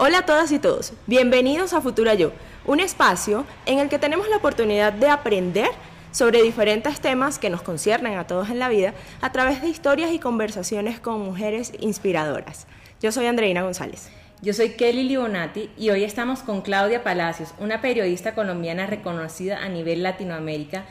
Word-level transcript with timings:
Hola 0.00 0.18
a 0.18 0.26
todas 0.26 0.52
y 0.52 0.60
todos, 0.60 0.92
bienvenidos 1.08 1.72
a 1.72 1.80
Futura 1.80 2.14
Yo, 2.14 2.30
un 2.64 2.78
espacio 2.78 3.44
en 3.66 3.80
el 3.80 3.88
que 3.88 3.98
tenemos 3.98 4.28
la 4.28 4.36
oportunidad 4.36 4.92
de 4.92 5.08
aprender 5.08 5.70
sobre 6.12 6.40
diferentes 6.40 7.00
temas 7.00 7.40
que 7.40 7.50
nos 7.50 7.62
conciernen 7.62 8.16
a 8.16 8.24
todos 8.24 8.48
en 8.48 8.60
la 8.60 8.68
vida 8.68 8.94
a 9.20 9.32
través 9.32 9.60
de 9.60 9.66
historias 9.66 10.12
y 10.12 10.20
conversaciones 10.20 11.00
con 11.00 11.20
mujeres 11.20 11.72
inspiradoras. 11.80 12.68
Yo 13.02 13.10
soy 13.10 13.26
Andreina 13.26 13.62
González. 13.62 14.08
Yo 14.40 14.54
soy 14.54 14.74
Kelly 14.74 15.02
Libonati 15.02 15.68
y 15.76 15.90
hoy 15.90 16.04
estamos 16.04 16.44
con 16.44 16.60
Claudia 16.60 17.02
Palacios, 17.02 17.52
una 17.58 17.80
periodista 17.80 18.36
colombiana 18.36 18.86
reconocida 18.86 19.64
a 19.64 19.68
nivel 19.68 20.04
Latinoamérica 20.04 20.84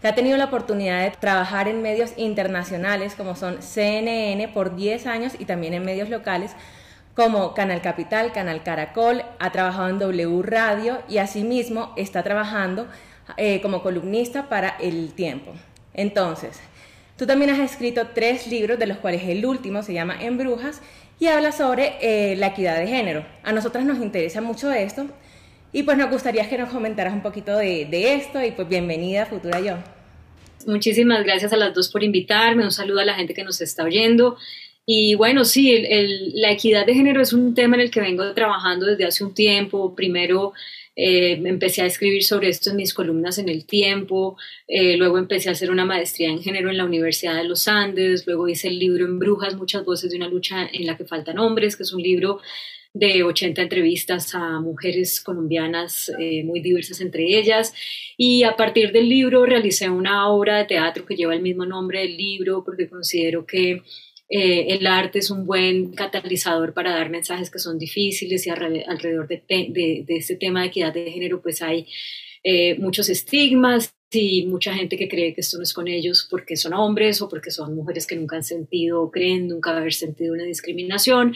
que 0.00 0.08
ha 0.08 0.14
tenido 0.14 0.38
la 0.38 0.46
oportunidad 0.46 1.02
de 1.02 1.10
trabajar 1.10 1.68
en 1.68 1.82
medios 1.82 2.14
internacionales 2.16 3.14
como 3.14 3.36
son 3.36 3.60
CNN 3.60 4.48
por 4.48 4.74
10 4.74 5.06
años 5.06 5.34
y 5.38 5.44
también 5.44 5.74
en 5.74 5.84
medios 5.84 6.08
locales 6.08 6.52
como 7.14 7.54
Canal 7.54 7.80
Capital, 7.80 8.32
Canal 8.32 8.62
Caracol, 8.62 9.22
ha 9.38 9.52
trabajado 9.52 9.88
en 9.88 9.98
W 9.98 10.42
Radio 10.42 10.98
y 11.08 11.18
asimismo 11.18 11.92
está 11.96 12.22
trabajando 12.22 12.88
eh, 13.36 13.60
como 13.62 13.82
columnista 13.82 14.48
para 14.48 14.70
El 14.80 15.12
Tiempo. 15.14 15.52
Entonces, 15.94 16.60
tú 17.16 17.26
también 17.26 17.50
has 17.50 17.60
escrito 17.60 18.08
tres 18.14 18.48
libros, 18.48 18.78
de 18.78 18.86
los 18.86 18.98
cuales 18.98 19.22
el 19.24 19.46
último 19.46 19.82
se 19.82 19.94
llama 19.94 20.16
En 20.20 20.36
Brujas 20.36 20.82
y 21.20 21.28
habla 21.28 21.52
sobre 21.52 21.94
eh, 22.00 22.36
la 22.36 22.48
equidad 22.48 22.78
de 22.78 22.88
género. 22.88 23.24
A 23.44 23.52
nosotras 23.52 23.84
nos 23.84 23.98
interesa 23.98 24.40
mucho 24.40 24.72
esto 24.72 25.06
y 25.72 25.84
pues 25.84 25.96
nos 25.96 26.10
gustaría 26.10 26.48
que 26.48 26.58
nos 26.58 26.70
comentaras 26.70 27.12
un 27.12 27.22
poquito 27.22 27.56
de, 27.56 27.86
de 27.86 28.14
esto 28.14 28.42
y 28.42 28.50
pues 28.50 28.68
bienvenida 28.68 29.26
Futura 29.26 29.60
Yo. 29.60 29.76
Muchísimas 30.66 31.22
gracias 31.24 31.52
a 31.52 31.56
las 31.56 31.74
dos 31.74 31.90
por 31.90 32.02
invitarme, 32.02 32.64
un 32.64 32.72
saludo 32.72 33.00
a 33.00 33.04
la 33.04 33.14
gente 33.14 33.34
que 33.34 33.44
nos 33.44 33.60
está 33.60 33.84
oyendo. 33.84 34.36
Y 34.86 35.14
bueno, 35.14 35.44
sí, 35.44 35.82
la 36.34 36.52
equidad 36.52 36.84
de 36.84 36.94
género 36.94 37.22
es 37.22 37.32
un 37.32 37.54
tema 37.54 37.76
en 37.76 37.82
el 37.82 37.90
que 37.90 38.00
vengo 38.00 38.34
trabajando 38.34 38.86
desde 38.86 39.06
hace 39.06 39.24
un 39.24 39.32
tiempo. 39.32 39.94
Primero 39.94 40.52
eh, 40.96 41.40
empecé 41.44 41.82
a 41.82 41.86
escribir 41.86 42.22
sobre 42.22 42.48
esto 42.48 42.70
en 42.70 42.76
mis 42.76 42.94
columnas 42.94 43.38
en 43.38 43.48
el 43.48 43.64
tiempo, 43.64 44.36
eh, 44.68 44.96
luego 44.96 45.18
empecé 45.18 45.48
a 45.48 45.52
hacer 45.52 45.70
una 45.72 45.84
maestría 45.84 46.28
en 46.28 46.40
género 46.40 46.70
en 46.70 46.76
la 46.76 46.84
Universidad 46.84 47.34
de 47.36 47.44
los 47.44 47.66
Andes, 47.66 48.24
luego 48.26 48.46
hice 48.48 48.68
el 48.68 48.78
libro 48.78 49.04
En 49.04 49.18
Brujas, 49.18 49.56
muchas 49.56 49.84
voces 49.84 50.10
de 50.10 50.18
una 50.18 50.28
lucha 50.28 50.68
en 50.72 50.86
la 50.86 50.96
que 50.96 51.04
faltan 51.04 51.38
hombres, 51.38 51.76
que 51.76 51.82
es 51.82 51.92
un 51.92 52.00
libro 52.02 52.40
de 52.92 53.24
80 53.24 53.60
entrevistas 53.60 54.36
a 54.36 54.60
mujeres 54.60 55.20
colombianas 55.20 56.12
eh, 56.20 56.44
muy 56.44 56.60
diversas 56.60 57.00
entre 57.00 57.24
ellas. 57.38 57.74
Y 58.16 58.44
a 58.44 58.54
partir 58.54 58.92
del 58.92 59.08
libro 59.08 59.44
realicé 59.46 59.90
una 59.90 60.28
obra 60.28 60.58
de 60.58 60.64
teatro 60.66 61.04
que 61.04 61.16
lleva 61.16 61.34
el 61.34 61.42
mismo 61.42 61.66
nombre 61.66 62.00
del 62.02 62.16
libro 62.16 62.62
porque 62.64 62.88
considero 62.88 63.44
que 63.44 63.82
eh, 64.28 64.66
el 64.74 64.86
arte 64.86 65.18
es 65.18 65.30
un 65.30 65.46
buen 65.46 65.92
catalizador 65.92 66.72
para 66.72 66.94
dar 66.94 67.10
mensajes 67.10 67.50
que 67.50 67.58
son 67.58 67.78
difíciles 67.78 68.46
y 68.46 68.50
alrededor 68.50 69.28
de, 69.28 69.42
de, 69.48 70.04
este 70.08 70.36
tema 70.36 70.62
de 70.62 70.68
equidad 70.68 70.94
de 70.94 71.10
género 71.10 71.42
pues 71.42 71.60
hay 71.60 71.86
eh, 72.42 72.76
muchos 72.78 73.08
estigmas 73.08 73.94
y 74.14 74.46
mucha 74.46 74.74
gente 74.74 74.96
que 74.96 75.08
cree 75.08 75.34
que 75.34 75.40
esto 75.40 75.56
no 75.56 75.62
es 75.62 75.72
con 75.72 75.88
ellos 75.88 76.26
porque 76.30 76.56
son 76.56 76.74
hombres 76.74 77.20
o 77.22 77.28
porque 77.28 77.50
son 77.50 77.74
mujeres 77.74 78.06
que 78.06 78.16
nunca 78.16 78.36
han 78.36 78.44
sentido 78.44 79.02
o 79.02 79.10
creen 79.10 79.48
nunca 79.48 79.76
haber 79.76 79.92
sentido 79.92 80.34
una 80.34 80.44
discriminación. 80.44 81.34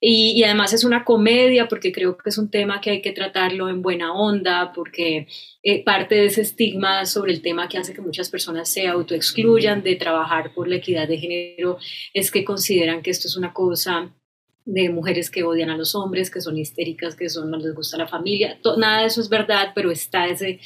Y, 0.00 0.42
además 0.44 0.72
es 0.72 0.84
una 0.84 1.04
comedia 1.04 1.68
porque 1.68 1.92
creo 1.92 2.16
que 2.16 2.28
es 2.28 2.38
un 2.38 2.50
tema 2.50 2.80
que 2.80 2.90
hay 2.90 3.02
que 3.02 3.12
tratarlo 3.12 3.68
en 3.68 3.80
buena 3.82 4.12
onda 4.12 4.72
porque 4.74 5.26
eh, 5.62 5.82
parte 5.82 6.14
de 6.14 6.26
ese 6.26 6.42
estigma 6.42 7.06
sobre 7.06 7.32
el 7.32 7.40
tema 7.40 7.68
que 7.68 7.78
hace 7.78 7.94
que 7.94 8.02
muchas 8.02 8.28
personas 8.28 8.68
se 8.68 8.86
autoexcluyan 8.86 9.82
de 9.82 9.96
trabajar 9.96 10.52
por 10.52 10.68
la 10.68 10.76
equidad 10.76 11.08
de 11.08 11.18
género 11.18 11.78
es 12.12 12.30
que 12.30 12.44
consideran 12.44 13.02
que 13.02 13.10
esto 13.10 13.28
es 13.28 13.36
una 13.36 13.52
cosa 13.52 14.12
de 14.66 14.88
mujeres 14.88 15.30
que 15.30 15.42
odian 15.42 15.70
a 15.70 15.76
los 15.76 15.94
hombres, 15.94 16.30
que 16.30 16.40
son 16.40 16.56
histéricas, 16.56 17.14
que 17.16 17.28
son, 17.28 17.50
no 17.50 17.58
les 17.58 17.74
gusta 17.74 17.98
la 17.98 18.08
familia. 18.08 18.58
nada 18.78 19.00
de 19.00 19.06
eso 19.06 19.20
es 19.20 19.28
verdad, 19.28 19.72
pero 19.74 19.90
está 19.90 20.26
ese 20.26 20.60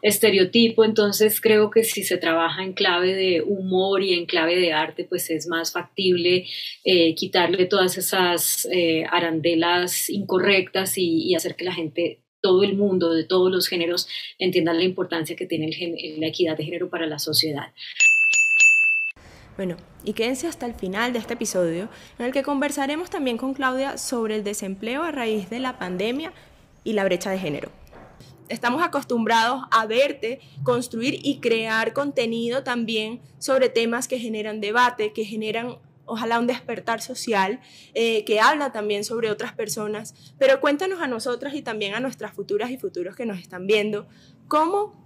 estereotipo. 0.00 0.84
Entonces 0.84 1.40
creo 1.40 1.70
que 1.70 1.84
si 1.84 2.02
se 2.02 2.16
trabaja 2.16 2.64
en 2.64 2.72
clave 2.72 3.14
de 3.14 3.42
humor 3.42 4.02
y 4.02 4.14
en 4.14 4.26
clave 4.26 4.56
de 4.56 4.72
arte, 4.72 5.04
pues 5.04 5.30
es 5.30 5.46
más 5.48 5.72
factible 5.72 6.46
eh, 6.84 7.14
quitarle 7.14 7.66
todas 7.66 7.98
esas 7.98 8.66
eh, 8.72 9.04
arandelas 9.10 10.08
incorrectas 10.08 10.96
y, 10.96 11.34
hacer 11.34 11.56
que 11.56 11.64
la 11.64 11.72
gente 11.72 12.20
todo 12.42 12.64
el 12.64 12.76
mundo, 12.76 13.14
de 13.14 13.24
todos 13.24 13.50
los 13.52 13.68
géneros, 13.68 14.08
entienda 14.38 14.74
la 14.74 14.82
importancia 14.82 15.36
que 15.36 15.46
tiene 15.46 15.70
la 16.18 16.26
equidad 16.26 16.56
de 16.56 16.64
género 16.64 16.90
para 16.90 17.06
la 17.06 17.18
sociedad. 17.18 17.72
Bueno, 19.56 19.76
y 20.02 20.14
quédense 20.14 20.46
hasta 20.46 20.64
el 20.64 20.74
final 20.74 21.12
de 21.12 21.18
este 21.18 21.34
episodio 21.34 21.88
en 22.18 22.26
el 22.26 22.32
que 22.32 22.42
conversaremos 22.42 23.10
también 23.10 23.36
con 23.36 23.52
Claudia 23.52 23.98
sobre 23.98 24.36
el 24.36 24.44
desempleo 24.44 25.02
a 25.02 25.10
raíz 25.10 25.50
de 25.50 25.58
la 25.58 25.78
pandemia 25.78 26.32
y 26.84 26.94
la 26.94 27.04
brecha 27.04 27.30
de 27.30 27.38
género. 27.38 27.70
Estamos 28.48 28.82
acostumbrados 28.82 29.62
a 29.70 29.86
verte 29.86 30.40
construir 30.62 31.18
y 31.22 31.38
crear 31.40 31.92
contenido 31.92 32.64
también 32.64 33.20
sobre 33.38 33.68
temas 33.68 34.08
que 34.08 34.18
generan 34.18 34.60
debate, 34.60 35.12
que 35.12 35.24
generan 35.24 35.78
ojalá 36.06 36.38
un 36.38 36.46
despertar 36.46 37.00
social, 37.00 37.60
eh, 37.94 38.24
que 38.24 38.40
habla 38.40 38.72
también 38.72 39.04
sobre 39.04 39.30
otras 39.30 39.52
personas, 39.52 40.34
pero 40.38 40.60
cuéntanos 40.60 41.00
a 41.00 41.06
nosotras 41.06 41.54
y 41.54 41.62
también 41.62 41.94
a 41.94 42.00
nuestras 42.00 42.32
futuras 42.32 42.70
y 42.70 42.78
futuros 42.78 43.16
que 43.16 43.26
nos 43.26 43.38
están 43.38 43.66
viendo, 43.66 44.08
cómo 44.48 45.00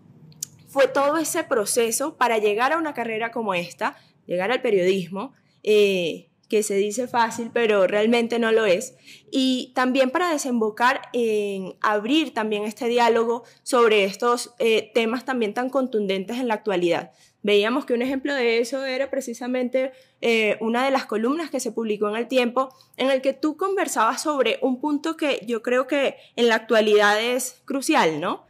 fue 0.68 0.88
todo 0.88 1.16
ese 1.16 1.44
proceso 1.44 2.16
para 2.16 2.38
llegar 2.38 2.72
a 2.72 2.78
una 2.78 2.94
carrera 2.94 3.30
como 3.30 3.54
esta, 3.54 3.96
llegar 4.26 4.50
al 4.52 4.62
periodismo, 4.62 5.32
eh, 5.62 6.30
que 6.48 6.62
se 6.62 6.76
dice 6.76 7.08
fácil, 7.08 7.50
pero 7.52 7.88
realmente 7.88 8.38
no 8.38 8.52
lo 8.52 8.66
es. 8.66 8.94
Y 9.32 9.72
también 9.74 10.10
para 10.10 10.30
desembocar 10.30 11.02
en 11.12 11.74
abrir 11.80 12.34
también 12.34 12.62
este 12.62 12.86
diálogo 12.86 13.42
sobre 13.64 14.04
estos 14.04 14.54
eh, 14.60 14.92
temas 14.94 15.24
también 15.24 15.54
tan 15.54 15.70
contundentes 15.70 16.38
en 16.38 16.46
la 16.46 16.54
actualidad. 16.54 17.10
Veíamos 17.42 17.84
que 17.84 17.94
un 17.94 18.02
ejemplo 18.02 18.32
de 18.32 18.58
eso 18.60 18.84
era 18.84 19.10
precisamente 19.10 19.90
eh, 20.20 20.56
una 20.60 20.84
de 20.84 20.92
las 20.92 21.06
columnas 21.06 21.50
que 21.50 21.58
se 21.58 21.72
publicó 21.72 22.08
en 22.08 22.16
el 22.16 22.28
tiempo, 22.28 22.68
en 22.96 23.10
el 23.10 23.22
que 23.22 23.32
tú 23.32 23.56
conversabas 23.56 24.22
sobre 24.22 24.58
un 24.62 24.80
punto 24.80 25.16
que 25.16 25.40
yo 25.46 25.62
creo 25.62 25.88
que 25.88 26.16
en 26.36 26.48
la 26.48 26.54
actualidad 26.54 27.20
es 27.20 27.62
crucial, 27.64 28.20
¿no? 28.20 28.46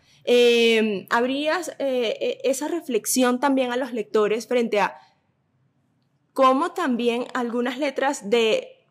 habrías 1.10 1.70
e, 1.78 2.40
esa 2.42 2.66
reflexión 2.66 3.38
también 3.38 3.70
a 3.70 3.76
los 3.76 3.92
lectores 3.92 4.48
frente 4.48 4.80
a 4.80 4.98
cómo 6.36 6.72
también 6.72 7.24
algunas 7.32 7.78
letras 7.78 8.28
de 8.28 8.84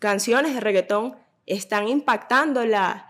canciones 0.00 0.52
de 0.52 0.58
reggaetón 0.58 1.14
están 1.46 1.86
impactando 1.86 2.66
la, 2.66 3.04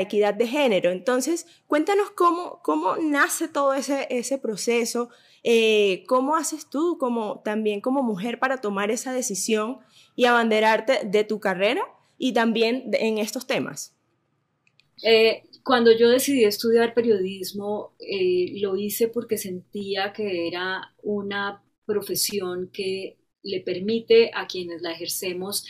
equidad 0.00 0.32
de 0.32 0.46
género. 0.46 0.90
Entonces, 0.90 1.46
cuéntanos 1.66 2.08
cómo, 2.12 2.60
cómo 2.62 2.96
nace 2.96 3.48
todo 3.48 3.74
ese, 3.74 4.06
ese 4.08 4.38
proceso, 4.38 5.10
eh, 5.44 6.04
cómo 6.08 6.36
haces 6.36 6.70
tú 6.70 6.96
como, 6.98 7.40
también 7.40 7.82
como 7.82 8.02
mujer 8.02 8.38
para 8.38 8.62
tomar 8.62 8.90
esa 8.90 9.12
decisión 9.12 9.80
y 10.16 10.24
abanderarte 10.24 11.00
de 11.04 11.24
tu 11.24 11.38
carrera 11.38 11.82
y 12.16 12.32
también 12.32 12.88
en 12.94 13.18
estos 13.18 13.46
temas. 13.46 13.94
Eh, 15.02 15.42
cuando 15.62 15.92
yo 15.92 16.08
decidí 16.08 16.44
estudiar 16.44 16.94
periodismo, 16.94 17.92
eh, 17.98 18.58
lo 18.62 18.74
hice 18.78 19.08
porque 19.08 19.36
sentía 19.36 20.14
que 20.14 20.48
era 20.48 20.94
una 21.02 21.62
profesión 21.84 22.70
que 22.72 23.18
le 23.42 23.60
permite 23.60 24.30
a 24.34 24.46
quienes 24.46 24.82
la 24.82 24.92
ejercemos 24.92 25.64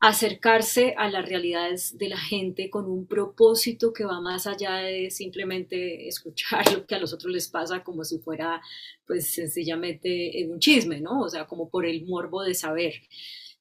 acercarse 0.00 0.94
a 0.96 1.10
las 1.10 1.28
realidades 1.28 1.98
de 1.98 2.08
la 2.08 2.18
gente 2.18 2.70
con 2.70 2.84
un 2.86 3.06
propósito 3.06 3.92
que 3.92 4.04
va 4.04 4.20
más 4.20 4.46
allá 4.46 4.76
de 4.76 5.10
simplemente 5.10 6.06
escuchar 6.06 6.64
lo 6.72 6.86
que 6.86 6.94
a 6.94 7.00
los 7.00 7.12
otros 7.12 7.32
les 7.32 7.48
pasa 7.48 7.82
como 7.82 8.04
si 8.04 8.18
fuera 8.18 8.62
pues 9.06 9.34
sencillamente 9.34 10.46
un 10.48 10.60
chisme, 10.60 11.00
¿no? 11.00 11.22
O 11.22 11.28
sea, 11.28 11.46
como 11.46 11.68
por 11.68 11.84
el 11.84 12.06
morbo 12.06 12.42
de 12.42 12.54
saber. 12.54 12.94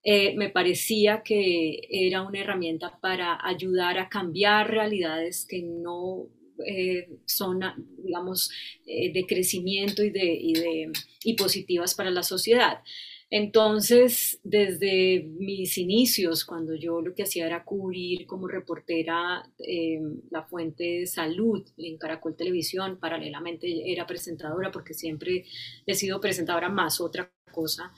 Eh, 0.04 0.36
me 0.38 0.50
parecía 0.50 1.22
que 1.24 1.82
era 1.90 2.22
una 2.22 2.40
herramienta 2.40 3.00
para 3.02 3.40
ayudar 3.44 3.98
a 3.98 4.08
cambiar 4.08 4.70
realidades 4.70 5.46
que 5.46 5.62
no 5.64 6.28
eh, 6.66 7.10
son, 7.26 7.60
digamos, 8.04 8.50
eh, 8.86 9.12
de 9.12 9.26
crecimiento 9.26 10.04
y, 10.04 10.10
de, 10.10 10.92
positivas 11.36 11.96
para 11.96 12.12
la 12.12 12.24
sociedad. 12.24 12.82
Entonces, 13.30 14.40
desde 14.44 15.24
mis 15.38 15.78
inicios, 15.78 16.46
cuando 16.46 16.76
yo 16.76 17.02
lo 17.02 17.14
que 17.14 17.24
hacía 17.24 17.46
era 17.46 17.66
cubrir 17.66 18.26
como 18.26 18.48
reportera 18.48 19.44
eh, 19.60 20.00
la 20.32 20.44
fuente 20.44 20.84
de 21.00 21.08
salud 21.08 21.68
en 21.78 21.98
Caracol 21.98 22.38
Televisión, 22.38 22.98
paralelamente 23.00 23.92
era 23.92 24.08
presentadora 24.08 24.72
porque 24.72 24.94
siempre 24.94 25.44
he 25.86 25.96
sido 25.96 26.22
presentadora 26.22 26.70
más 26.70 27.02
otra 27.02 27.30
cosa, 27.52 27.92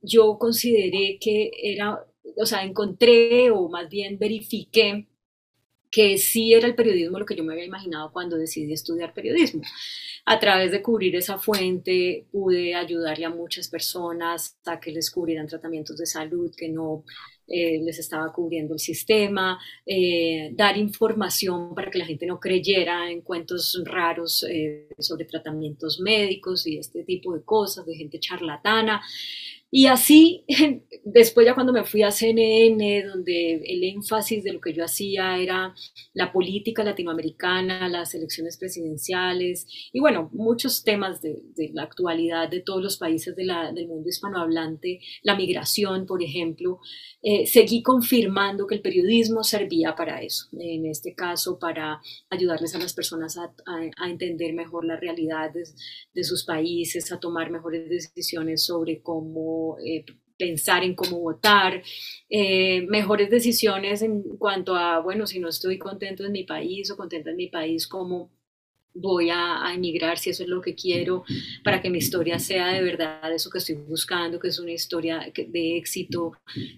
yo 0.00 0.38
consideré 0.38 1.18
que 1.20 1.50
era, 1.62 2.00
o 2.38 2.46
sea, 2.46 2.64
encontré 2.64 3.50
o 3.50 3.68
más 3.68 3.90
bien 3.90 4.18
verifiqué 4.18 5.08
que 5.90 6.18
sí 6.18 6.54
era 6.54 6.66
el 6.66 6.74
periodismo 6.74 7.18
lo 7.18 7.26
que 7.26 7.36
yo 7.36 7.44
me 7.44 7.52
había 7.52 7.64
imaginado 7.64 8.12
cuando 8.12 8.36
decidí 8.36 8.72
estudiar 8.72 9.14
periodismo. 9.14 9.62
A 10.24 10.38
través 10.40 10.72
de 10.72 10.82
cubrir 10.82 11.14
esa 11.16 11.38
fuente 11.38 12.26
pude 12.32 12.74
ayudarle 12.74 13.26
a 13.26 13.30
muchas 13.30 13.68
personas 13.68 14.58
a 14.64 14.80
que 14.80 14.90
les 14.90 15.10
cubrieran 15.10 15.46
tratamientos 15.46 15.96
de 15.98 16.06
salud 16.06 16.52
que 16.56 16.68
no 16.68 17.04
eh, 17.48 17.80
les 17.80 18.00
estaba 18.00 18.32
cubriendo 18.32 18.74
el 18.74 18.80
sistema, 18.80 19.56
eh, 19.86 20.50
dar 20.54 20.76
información 20.76 21.76
para 21.76 21.92
que 21.92 21.98
la 21.98 22.06
gente 22.06 22.26
no 22.26 22.40
creyera 22.40 23.08
en 23.08 23.20
cuentos 23.20 23.80
raros 23.84 24.44
eh, 24.50 24.88
sobre 24.98 25.26
tratamientos 25.26 26.00
médicos 26.00 26.66
y 26.66 26.78
este 26.78 27.04
tipo 27.04 27.34
de 27.34 27.44
cosas, 27.44 27.86
de 27.86 27.94
gente 27.94 28.18
charlatana. 28.18 29.00
Y 29.70 29.86
así, 29.86 30.44
después 31.04 31.44
ya 31.44 31.54
cuando 31.54 31.72
me 31.72 31.84
fui 31.84 32.02
a 32.02 32.10
CNN, 32.10 33.02
donde 33.04 33.56
el 33.64 33.84
énfasis 33.84 34.44
de 34.44 34.52
lo 34.52 34.60
que 34.60 34.72
yo 34.72 34.84
hacía 34.84 35.38
era 35.38 35.74
la 36.14 36.32
política 36.32 36.84
latinoamericana, 36.84 37.88
las 37.88 38.14
elecciones 38.14 38.56
presidenciales 38.56 39.66
y 39.92 40.00
bueno, 40.00 40.30
muchos 40.32 40.84
temas 40.84 41.20
de, 41.20 41.42
la 41.72 41.82
actualidad 41.82 42.48
de 42.48 42.60
todos 42.60 42.82
los 42.82 42.96
países 42.96 43.34
del 43.34 43.48
mundo 43.88 44.08
hispanohablante, 44.08 45.00
la 45.22 45.34
migración, 45.34 46.06
por 46.06 46.22
ejemplo, 46.22 46.80
eh, 47.22 47.46
seguí 47.46 47.82
confirmando 47.82 48.66
que 48.66 48.76
el 48.76 48.82
periodismo 48.82 49.42
servía 49.42 49.96
para 49.96 50.22
eso, 50.22 50.46
en 50.58 50.86
este 50.86 51.14
caso 51.14 51.58
para 51.58 52.00
ayudarles 52.30 52.74
a 52.74 52.78
las 52.78 52.94
personas 52.94 53.36
a, 53.36 53.52
entender 54.08 54.54
mejor 54.54 54.84
las 54.84 55.00
realidades 55.00 55.74
de 56.14 56.24
sus 56.24 56.44
países, 56.44 57.10
a 57.10 57.18
tomar 57.18 57.50
mejores 57.50 57.88
decisiones 57.88 58.64
sobre 58.64 59.02
cómo 59.02 59.55
eh, 59.84 60.04
pensar 60.36 60.84
en 60.84 60.94
cómo 60.94 61.20
votar, 61.20 61.82
eh, 62.28 62.82
mejores 62.88 63.30
decisiones 63.30 64.02
en 64.02 64.22
cuanto 64.38 64.74
a, 64.74 65.00
bueno, 65.00 65.26
si 65.26 65.38
no 65.38 65.48
estoy 65.48 65.78
contento 65.78 66.24
en 66.24 66.32
mi 66.32 66.44
país 66.44 66.90
o 66.90 66.96
contenta 66.96 67.30
en 67.30 67.36
mi 67.36 67.48
país, 67.48 67.86
cómo 67.86 68.30
voy 68.98 69.28
a, 69.30 69.72
emigrar 69.74 70.18
si 70.18 70.30
eso 70.30 70.42
es 70.42 70.48
lo 70.48 70.60
que 70.60 70.74
quiero, 70.74 71.24
para 71.62 71.80
que 71.80 71.90
mi 71.90 71.98
historia 71.98 72.38
sea 72.38 72.72
de 72.72 72.82
verdad 72.82 73.32
eso 73.34 73.50
que 73.50 73.58
estoy 73.58 73.76
buscando, 73.76 74.40
que 74.40 74.48
es 74.48 74.58
una 74.58 74.72
historia 74.72 75.20
de 75.34 75.76
éxito 75.76 76.32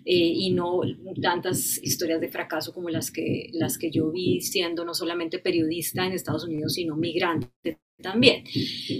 eh, 0.04 0.32
y 0.34 0.50
no 0.50 0.80
tantas 1.22 1.78
historias 1.82 2.20
de 2.20 2.28
fracaso 2.28 2.72
como 2.72 2.88
las 2.90 3.10
que, 3.10 3.50
las 3.52 3.78
que 3.78 3.90
yo 3.90 4.10
vi 4.10 4.40
siendo 4.40 4.84
no 4.84 4.94
solamente 4.94 5.38
periodista 5.38 6.04
en 6.04 6.12
Estados 6.12 6.44
Unidos, 6.44 6.74
sino 6.74 6.96
migrante 6.96 7.78
también. 8.02 8.44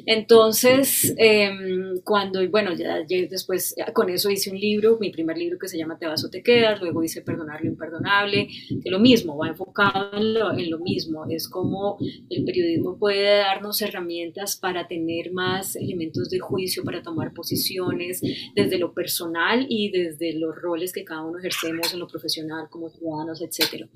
Entonces, 0.06 1.14
em, 1.16 2.00
cuando, 2.02 2.46
bueno, 2.50 2.74
ya, 2.74 3.04
después 3.06 3.74
con 3.94 4.10
eso 4.10 4.28
hice 4.28 4.50
un 4.50 4.58
libro, 4.58 4.98
mi 5.00 5.10
primer 5.10 5.38
libro 5.38 5.58
que 5.58 5.68
se 5.68 5.78
llama 5.78 5.98
Te 5.98 6.06
vas 6.06 6.24
o 6.24 6.30
te 6.30 6.42
quedas, 6.42 6.80
luego 6.80 7.02
hice 7.02 7.22
Perdonar 7.22 7.62
lo 7.62 7.68
imperdonable, 7.68 8.48
que 8.82 8.90
lo 8.90 8.98
mismo, 8.98 9.36
va 9.36 9.48
enfocado 9.48 10.16
en 10.16 10.34
lo, 10.34 10.52
en 10.52 10.70
lo 10.70 10.78
mismo, 10.78 11.26
es 11.28 11.48
como 11.48 11.98
el 12.28 12.44
periodismo 12.44 12.98
puede 12.98 13.38
darnos 13.38 13.80
herramientas 13.82 14.56
para 14.56 14.88
tener 14.88 15.32
más 15.32 15.76
elementos 15.76 16.28
de 16.30 16.40
juicio, 16.40 16.82
para 16.82 17.02
tomar 17.02 17.32
posiciones 17.32 18.20
desde 18.54 18.78
lo 18.78 18.94
personal 18.94 19.66
y 19.68 19.90
desde 19.90 20.32
los 20.32 20.56
roles 20.56 20.92
que 20.92 21.04
cada 21.04 21.24
uno 21.24 21.38
ejercemos 21.38 21.92
en 21.92 22.00
lo 22.00 22.08
profesional 22.08 22.68
como 22.70 22.90
ciudadanos, 22.90 23.42
etc. 23.42 23.86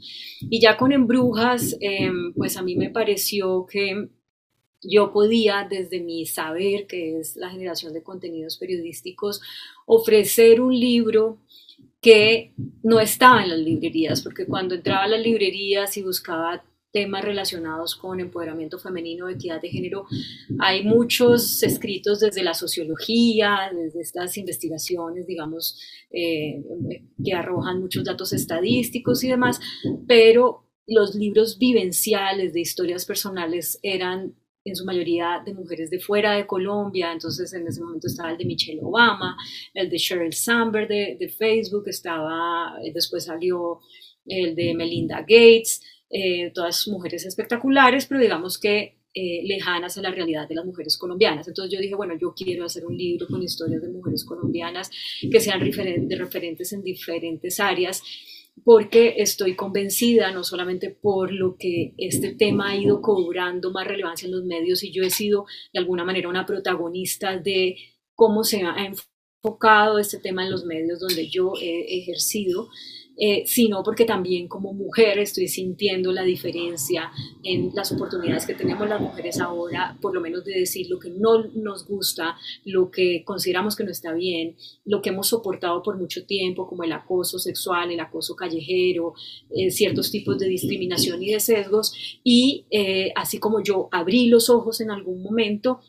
Y 0.40 0.60
ya 0.60 0.76
con 0.76 0.92
Embrujas, 0.92 1.76
em, 1.80 2.32
pues 2.34 2.56
a 2.56 2.62
mí 2.62 2.76
me 2.76 2.90
pareció 2.90 3.66
que 3.66 4.08
yo 4.82 5.12
podía, 5.12 5.66
desde 5.68 6.00
mi 6.00 6.26
saber, 6.26 6.86
que 6.86 7.20
es 7.20 7.36
la 7.36 7.50
generación 7.50 7.92
de 7.92 8.02
contenidos 8.02 8.56
periodísticos, 8.56 9.40
ofrecer 9.86 10.60
un 10.60 10.78
libro 10.78 11.38
que 12.00 12.52
no 12.82 12.98
estaba 12.98 13.44
en 13.44 13.50
las 13.50 13.60
librerías, 13.60 14.22
porque 14.22 14.46
cuando 14.46 14.74
entraba 14.74 15.04
a 15.04 15.08
las 15.08 15.22
librerías 15.22 15.96
y 15.96 16.02
buscaba 16.02 16.64
temas 16.92 17.24
relacionados 17.24 17.94
con 17.96 18.20
empoderamiento 18.20 18.78
femenino, 18.78 19.28
equidad 19.28 19.62
de 19.62 19.70
género, 19.70 20.06
hay 20.58 20.84
muchos 20.84 21.62
escritos 21.62 22.20
desde 22.20 22.42
la 22.42 22.54
sociología, 22.54 23.70
desde 23.72 24.02
estas 24.02 24.36
investigaciones, 24.36 25.26
digamos, 25.26 25.80
eh, 26.10 26.62
que 27.24 27.32
arrojan 27.32 27.80
muchos 27.80 28.04
datos 28.04 28.32
estadísticos 28.32 29.24
y 29.24 29.28
demás, 29.28 29.58
pero 30.06 30.66
los 30.86 31.14
libros 31.14 31.58
vivenciales 31.58 32.52
de 32.52 32.60
historias 32.60 33.06
personales 33.06 33.78
eran 33.82 34.34
en 34.64 34.76
su 34.76 34.84
mayoría 34.84 35.42
de 35.44 35.54
mujeres 35.54 35.90
de 35.90 35.98
fuera 35.98 36.32
de 36.36 36.46
Colombia, 36.46 37.12
entonces 37.12 37.52
en 37.52 37.66
ese 37.66 37.80
momento 37.80 38.06
estaba 38.06 38.30
el 38.30 38.38
de 38.38 38.44
Michelle 38.44 38.80
Obama, 38.82 39.36
el 39.74 39.90
de 39.90 39.98
Sheryl 39.98 40.32
Sandberg 40.32 40.88
de, 40.88 41.34
Facebook, 41.36 41.84
estaba, 41.88 42.76
eh, 42.84 42.92
después 42.94 43.24
salió 43.24 43.80
el 44.26 44.54
de 44.54 44.74
Melinda 44.74 45.20
Gates, 45.20 45.80
eh, 46.10 46.50
todas 46.54 46.86
mujeres 46.88 47.26
espectaculares, 47.26 48.06
pero 48.06 48.20
digamos 48.20 48.58
que 48.58 48.98
eh, 49.14 49.42
lejanas 49.44 49.98
a 49.98 50.02
la 50.02 50.10
realidad 50.10 50.48
de 50.48 50.54
las 50.54 50.64
mujeres 50.64 50.96
colombianas. 50.96 51.46
Entonces 51.46 51.72
yo 51.72 51.80
dije, 51.80 51.94
bueno, 51.94 52.14
yo 52.18 52.32
quiero 52.34 52.64
hacer 52.64 52.86
un 52.86 52.96
libro 52.96 53.26
con 53.26 53.42
historias 53.42 53.82
de 53.82 53.88
mujeres 53.88 54.24
colombianas 54.24 54.90
que 55.30 55.38
sean 55.40 55.60
de 55.60 56.16
referentes 56.16 56.72
en 56.72 56.82
diferentes 56.82 57.60
áreas 57.60 58.02
porque 58.64 59.14
estoy 59.18 59.56
convencida, 59.56 60.30
no 60.30 60.44
solamente 60.44 60.90
por 60.90 61.32
lo 61.32 61.56
que 61.56 61.94
este 61.98 62.34
tema 62.34 62.70
ha 62.70 62.76
ido 62.76 63.00
cobrando 63.00 63.72
más 63.72 63.86
relevancia 63.86 64.26
en 64.26 64.32
los 64.32 64.44
medios 64.44 64.84
y 64.84 64.92
yo 64.92 65.02
he 65.02 65.10
sido 65.10 65.46
de 65.72 65.80
alguna 65.80 66.04
manera 66.04 66.28
una 66.28 66.46
protagonista 66.46 67.36
de 67.38 67.76
cómo 68.14 68.44
se 68.44 68.62
ha 68.62 68.76
enfocado 68.84 69.98
este 69.98 70.18
tema 70.18 70.44
en 70.44 70.50
los 70.50 70.64
medios 70.64 71.00
donde 71.00 71.28
yo 71.28 71.54
he 71.60 71.98
ejercido, 71.98 72.68
eh, 73.16 73.42
sino 73.46 73.82
porque 73.82 74.04
también 74.04 74.48
como 74.48 74.72
mujer 74.72 75.18
estoy 75.18 75.46
sintiendo 75.46 76.12
la 76.12 76.22
diferencia 76.22 77.10
en 77.42 77.70
las 77.74 77.92
oportunidades 77.92 78.46
que 78.46 78.54
tenemos 78.54 78.88
las 78.88 79.00
mujeres 79.00 79.38
ahora, 79.40 79.98
por 80.00 80.14
lo 80.14 80.20
menos 80.20 80.44
de 80.44 80.52
decir 80.52 80.86
lo 80.88 80.98
que 80.98 81.10
no 81.10 81.44
nos 81.54 81.86
gusta, 81.86 82.36
lo 82.64 82.90
que 82.90 83.22
consideramos 83.24 83.76
que 83.76 83.84
no 83.84 83.90
está 83.90 84.12
bien, 84.12 84.56
lo 84.84 85.02
que 85.02 85.10
hemos 85.10 85.28
soportado 85.28 85.82
por 85.82 85.98
mucho 85.98 86.24
tiempo, 86.24 86.66
como 86.66 86.84
el 86.84 86.92
acoso 86.92 87.38
sexual, 87.38 87.90
el 87.90 88.00
acoso 88.00 88.34
callejero, 88.34 89.14
eh, 89.50 89.70
ciertos 89.70 90.10
tipos 90.10 90.38
de 90.38 90.48
discriminación 90.48 91.22
y 91.22 91.32
de 91.32 91.40
sesgos, 91.40 91.94
y 92.24 92.64
eh, 92.70 93.12
así 93.14 93.38
como 93.38 93.62
yo 93.62 93.88
abrí 93.92 94.28
los 94.28 94.48
ojos 94.48 94.80
en 94.80 94.90
algún 94.90 95.22
momento, 95.22 95.80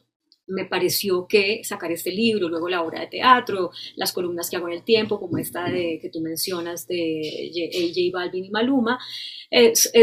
me 0.48 0.66
pareció 0.66 1.28
que 1.28 1.64
sacar 1.64 1.92
este 1.92 2.12
libro, 2.12 2.50
luego 2.50 2.70
la 2.70 2.82
obra 2.82 3.02
de 3.02 3.08
teatro, 3.08 3.72
las 3.96 4.12
columnas 4.12 4.50
que 4.50 4.58
hago 4.58 4.68
en 4.68 4.76
el 4.76 4.84
tiempo, 4.84 5.20
como 5.20 5.38
esta 5.38 5.70
de, 5.70 6.00
que 6.02 6.10
tú 6.10 6.22
mencionas 6.22 6.88
de 6.88 7.52
J 7.54 8.18
Balvin 8.18 8.46
y 8.46 8.50
Maluma, 8.50 9.00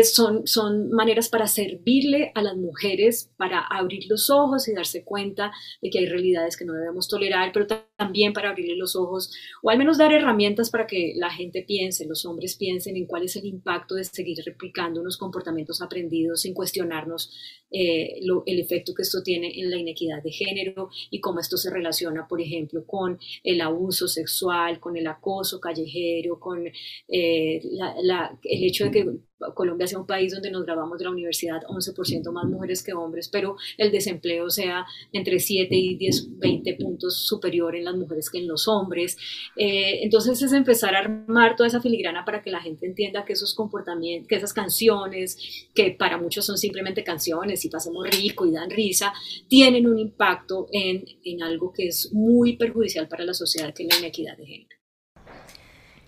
son, 0.02 0.46
son 0.46 0.90
maneras 0.90 1.28
para 1.28 1.46
servirle 1.46 2.32
a 2.34 2.42
las 2.42 2.56
mujeres, 2.56 3.30
para 3.36 3.60
abrir 3.60 4.04
los 4.08 4.30
ojos 4.30 4.68
y 4.68 4.74
darse 4.74 5.04
cuenta 5.04 5.52
de 5.82 5.90
que 5.90 5.98
hay 5.98 6.06
realidades 6.06 6.56
que 6.56 6.64
no 6.64 6.72
debemos 6.72 7.08
tolerar, 7.08 7.50
pero 7.52 7.66
también 7.96 8.32
para 8.32 8.50
abrirle 8.50 8.76
los 8.76 8.96
ojos, 8.96 9.30
o 9.62 9.70
al 9.70 9.78
menos 9.78 9.98
dar 9.98 10.12
herramientas 10.12 10.70
para 10.70 10.86
que 10.86 11.14
la 11.16 11.30
gente 11.30 11.64
piense, 11.66 12.06
los 12.06 12.24
hombres 12.24 12.56
piensen 12.56 12.96
en 12.96 13.06
cuál 13.06 13.24
es 13.24 13.36
el 13.36 13.44
impacto 13.44 13.94
de 13.94 14.04
seguir 14.04 14.38
replicando 14.44 15.00
unos 15.00 15.16
comportamientos 15.16 15.82
aprendidos 15.82 16.42
sin 16.42 16.54
cuestionarnos 16.54 17.30
eh, 17.70 18.20
el 18.46 18.60
efecto 18.60 18.94
que 18.94 19.02
esto 19.02 19.22
tiene 19.22 19.60
en 19.60 19.70
la 19.70 19.76
inequidad 19.76 20.22
de 20.22 20.29
género 20.30 20.88
y 21.10 21.20
cómo 21.20 21.40
esto 21.40 21.56
se 21.56 21.70
relaciona, 21.70 22.26
por 22.28 22.40
ejemplo, 22.40 22.84
con 22.86 23.18
el 23.44 23.60
abuso 23.60 24.08
sexual, 24.08 24.80
con 24.80 24.96
el 24.96 25.06
acoso 25.06 25.60
callejero, 25.60 26.38
con 26.38 26.66
eh, 26.66 26.72
el 27.08 28.64
hecho 28.64 28.84
de 28.84 28.90
que 28.90 29.06
Colombia 29.54 29.86
sea 29.86 29.98
un 29.98 30.06
país 30.06 30.32
donde 30.32 30.50
nos 30.50 30.64
grabamos 30.64 30.98
de 30.98 31.04
la 31.04 31.10
universidad 31.10 31.62
11% 31.68 32.30
más 32.32 32.44
mujeres 32.44 32.82
que 32.82 32.92
hombres, 32.92 33.28
pero 33.28 33.56
el 33.78 33.90
desempleo 33.90 34.50
sea 34.50 34.86
entre 35.12 35.40
7 35.40 35.74
y 35.74 35.96
10, 35.96 36.38
20 36.38 36.74
puntos 36.74 37.26
superior 37.26 37.74
en 37.74 37.84
las 37.84 37.94
mujeres 37.94 38.30
que 38.30 38.38
en 38.38 38.48
los 38.48 38.68
hombres. 38.68 39.16
Eh, 39.56 40.00
entonces 40.02 40.40
es 40.42 40.52
empezar 40.52 40.94
a 40.94 41.00
armar 41.00 41.56
toda 41.56 41.66
esa 41.66 41.80
filigrana 41.80 42.24
para 42.24 42.42
que 42.42 42.50
la 42.50 42.60
gente 42.60 42.86
entienda 42.86 43.24
que 43.24 43.32
esos 43.32 43.54
comportamientos, 43.54 44.28
que 44.28 44.36
esas 44.36 44.52
canciones, 44.52 45.38
que 45.74 45.90
para 45.92 46.18
muchos 46.18 46.44
son 46.44 46.58
simplemente 46.58 47.04
canciones 47.04 47.64
y 47.64 47.70
pasemos 47.70 48.08
rico 48.10 48.46
y 48.46 48.52
dan 48.52 48.70
risa, 48.70 49.12
tienen 49.48 49.86
un 49.86 49.98
impacto 49.98 50.68
en, 50.72 51.04
en 51.24 51.42
algo 51.42 51.72
que 51.72 51.88
es 51.88 52.12
muy 52.12 52.56
perjudicial 52.56 53.08
para 53.08 53.24
la 53.24 53.34
sociedad, 53.34 53.72
que 53.74 53.84
es 53.84 53.88
la 53.88 53.98
inequidad 53.98 54.36
de 54.36 54.46
género. 54.46 54.79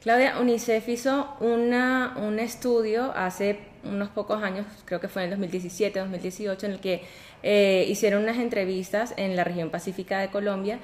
Claudia, 0.02 0.40
UNICEF 0.40 0.88
hizo 0.88 1.36
una, 1.38 2.14
un 2.16 2.40
estudio 2.40 3.12
hace 3.14 3.60
unos 3.84 4.08
pocos 4.08 4.42
años, 4.42 4.66
creo 4.84 5.00
que 5.00 5.06
fue 5.06 5.22
en 5.22 5.26
el 5.26 5.38
2017, 5.38 6.00
2018, 6.00 6.66
en 6.66 6.72
el 6.72 6.80
que 6.80 7.02
eh, 7.44 7.86
hicieron 7.88 8.24
unas 8.24 8.38
entrevistas 8.38 9.14
en 9.16 9.36
la 9.36 9.44
región 9.44 9.70
pacífica 9.70 10.18
de 10.18 10.28
Colombia 10.28 10.80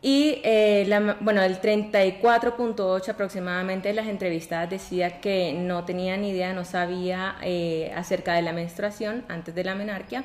y 0.00 0.40
eh, 0.44 0.86
bueno, 1.20 1.42
el 1.42 1.60
34.8 1.60 3.08
aproximadamente 3.10 3.88
de 3.88 3.94
las 3.94 4.06
entrevistadas 4.06 4.70
decía 4.70 5.20
que 5.20 5.52
no 5.52 5.84
tenían 5.84 6.24
idea, 6.24 6.54
no 6.54 6.64
sabía 6.64 7.36
eh, 7.42 7.92
acerca 7.94 8.32
de 8.32 8.42
la 8.42 8.54
menstruación 8.54 9.24
antes 9.28 9.54
de 9.54 9.64
la 9.64 9.74
menarquia 9.74 10.24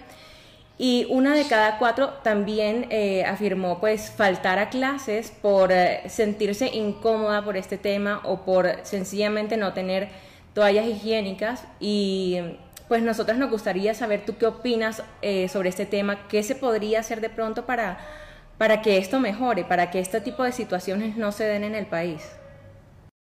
y 0.82 1.06
una 1.10 1.36
de 1.36 1.46
cada 1.46 1.78
cuatro 1.78 2.08
también 2.24 2.88
eh, 2.90 3.26
afirmó 3.26 3.82
pues 3.82 4.12
faltar 4.12 4.60
a 4.60 4.70
clases 4.70 5.30
por 5.30 5.74
eh, 5.74 6.04
sentirse 6.08 6.68
incómoda 6.74 7.44
por 7.44 7.58
este 7.58 7.78
tema 7.78 8.22
o 8.24 8.46
por 8.46 8.70
sencillamente 8.84 9.58
no 9.58 9.74
tener 9.74 10.08
toallas 10.54 10.88
higiénicas 10.88 11.66
y 11.82 12.40
pues 12.88 13.04
nosotros 13.04 13.38
nos 13.38 13.52
gustaría 13.52 13.94
saber 13.94 14.26
tú 14.26 14.38
qué 14.38 14.46
opinas 14.46 15.04
eh, 15.22 15.50
sobre 15.50 15.68
este 15.68 15.86
tema, 15.86 16.28
qué 16.30 16.44
se 16.44 16.56
podría 16.56 17.02
hacer 17.02 17.20
de 17.20 17.30
pronto 17.30 17.66
para, 17.66 18.00
para 18.58 18.82
que 18.82 18.98
esto 18.98 19.20
mejore, 19.20 19.66
para 19.66 19.92
que 19.92 20.00
este 20.00 20.22
tipo 20.22 20.44
de 20.44 20.54
situaciones 20.54 21.18
no 21.18 21.34
se 21.34 21.44
den 21.44 21.66
en 21.66 21.76
el 21.76 21.88
país. 21.88 22.39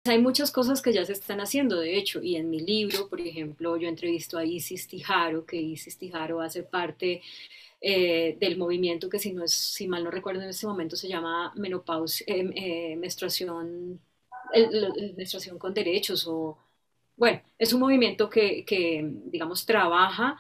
Hay 0.05 0.19
muchas 0.21 0.51
cosas 0.51 0.83
que 0.83 0.93
ya 0.93 1.05
se 1.05 1.13
están 1.13 1.41
haciendo, 1.41 1.79
de 1.79 1.97
hecho, 1.97 2.23
y 2.23 2.37
en 2.37 2.51
mi 2.51 2.61
libro, 2.61 3.09
por 3.09 3.21
ejemplo, 3.21 3.77
yo 3.77 3.89
entrevisto 3.89 4.37
a 4.37 4.45
Isis 4.45 4.89
Tijaro, 4.89 5.47
que 5.47 5.57
Isis 5.61 5.97
Tijaro 5.97 6.41
hace 6.41 6.65
parte 6.65 7.23
eh, 7.81 8.37
del 8.41 8.57
movimiento 8.59 9.09
que 9.09 9.19
si, 9.19 9.33
no 9.33 9.45
es, 9.45 9.53
si 9.53 9.87
mal 9.89 10.05
no 10.05 10.11
recuerdo 10.11 10.43
en 10.43 10.49
este 10.51 10.67
momento 10.67 10.97
se 10.97 11.09
llama 11.09 11.53
menopausia, 11.57 12.25
eh, 12.29 12.51
eh, 12.55 12.97
menstruación, 12.97 14.01
menstruación 15.17 15.59
con 15.59 15.73
derechos 15.75 16.27
o, 16.27 16.59
bueno, 17.17 17.41
es 17.59 17.73
un 17.73 17.81
movimiento 17.81 18.29
que, 18.29 18.65
que, 18.65 19.09
digamos, 19.27 19.67
trabaja 19.67 20.37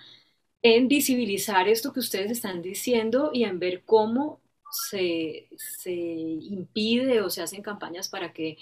en 0.62 0.88
visibilizar 0.88 1.68
esto 1.68 1.92
que 1.92 2.00
ustedes 2.00 2.30
están 2.32 2.62
diciendo 2.62 3.30
y 3.32 3.44
en 3.44 3.58
ver 3.58 3.82
cómo 3.84 4.41
se, 4.72 5.48
se 5.56 5.92
impide 5.92 7.20
o 7.22 7.30
se 7.30 7.42
hacen 7.42 7.62
campañas 7.62 8.08
para 8.08 8.32
que 8.32 8.58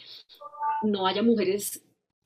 no 0.82 1.06
haya 1.06 1.22
mujeres 1.22 1.82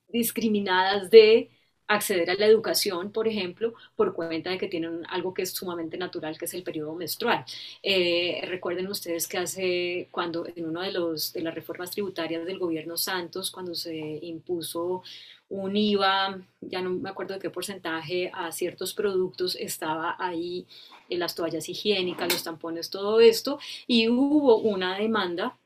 discriminadas 0.07 1.09
de 1.09 1.51
acceder 1.87 2.31
a 2.31 2.35
la 2.35 2.47
educación, 2.47 3.11
por 3.11 3.27
ejemplo, 3.27 3.73
por 3.95 4.13
cuenta 4.15 4.49
de 4.49 4.57
que 4.57 4.67
tienen 4.67 5.03
algo 5.07 5.33
que 5.35 5.43
es 5.43 5.51
sumamente 5.51 5.97
natural, 5.97 6.37
que 6.37 6.45
es 6.45 6.53
el 6.55 6.63
periodo 6.63 6.95
menstrual. 6.95 7.45
Eh, 7.83 8.41
recuerden 8.47 8.87
ustedes 8.87 9.27
que 9.27 9.37
hace, 9.37 10.07
cuando 10.11 10.47
en 10.47 10.65
una 10.65 10.83
de, 10.83 10.91
los, 10.93 11.31
de 11.33 11.41
las 11.41 11.53
reformas 11.53 11.91
tributarias 11.91 12.45
del 12.45 12.57
gobierno 12.59 12.97
Santos, 12.97 13.51
cuando 13.51 13.75
se 13.75 13.95
impuso 13.95 15.03
un 15.49 15.75
IVA, 15.77 16.41
ya 16.61 16.81
no 16.81 16.89
me 16.91 17.09
acuerdo 17.09 17.35
de 17.35 17.39
qué 17.39 17.51
porcentaje, 17.51 18.31
a 18.33 18.51
ciertos 18.51 18.93
productos, 18.95 19.55
estaba 19.55 20.15
ahí 20.19 20.65
las 21.09 21.35
toallas 21.35 21.69
higiénicas, 21.69 22.31
los 22.31 22.43
tampones, 22.43 22.89
todo 22.89 23.19
esto, 23.19 23.59
y 23.87 24.09
hubo 24.09 24.57
una 24.57 24.97
demanda 24.97 25.57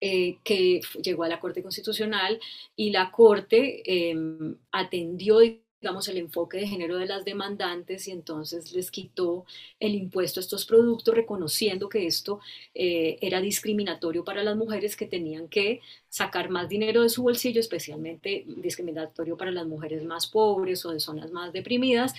eh, 0.00 0.38
que 0.44 0.80
llegó 1.02 1.24
a 1.24 1.28
la 1.28 1.40
Corte 1.40 1.60
Constitucional 1.60 2.38
y 2.76 2.90
la 2.90 3.10
Corte 3.10 4.10
em, 4.10 4.56
atendió, 4.70 5.40
digamos, 5.80 6.06
el 6.06 6.18
enfoque 6.18 6.58
de 6.58 6.68
género 6.68 6.98
de 6.98 7.06
las 7.06 7.24
demandantes 7.24 8.06
y 8.06 8.12
entonces 8.12 8.72
les 8.72 8.92
quitó 8.92 9.44
el 9.80 9.96
impuesto 9.96 10.38
a 10.38 10.42
estos 10.42 10.64
productos, 10.66 11.14
reconociendo 11.16 11.88
que 11.88 12.06
esto 12.06 12.38
eh, 12.74 13.18
era 13.20 13.40
discriminatorio 13.40 14.24
para 14.24 14.44
las 14.44 14.56
mujeres 14.56 14.96
que 14.96 15.06
tenían 15.06 15.48
que 15.48 15.80
sacar 16.08 16.48
más 16.48 16.68
dinero 16.68 17.02
de 17.02 17.08
su 17.08 17.24
bolsillo, 17.24 17.58
especialmente 17.58 18.44
discriminatorio 18.46 19.36
para 19.36 19.50
las 19.50 19.66
mujeres 19.66 20.04
más 20.04 20.28
pobres 20.28 20.84
o 20.84 20.92
de 20.92 21.00
zonas 21.00 21.32
más 21.32 21.52
deprimidas. 21.52 22.14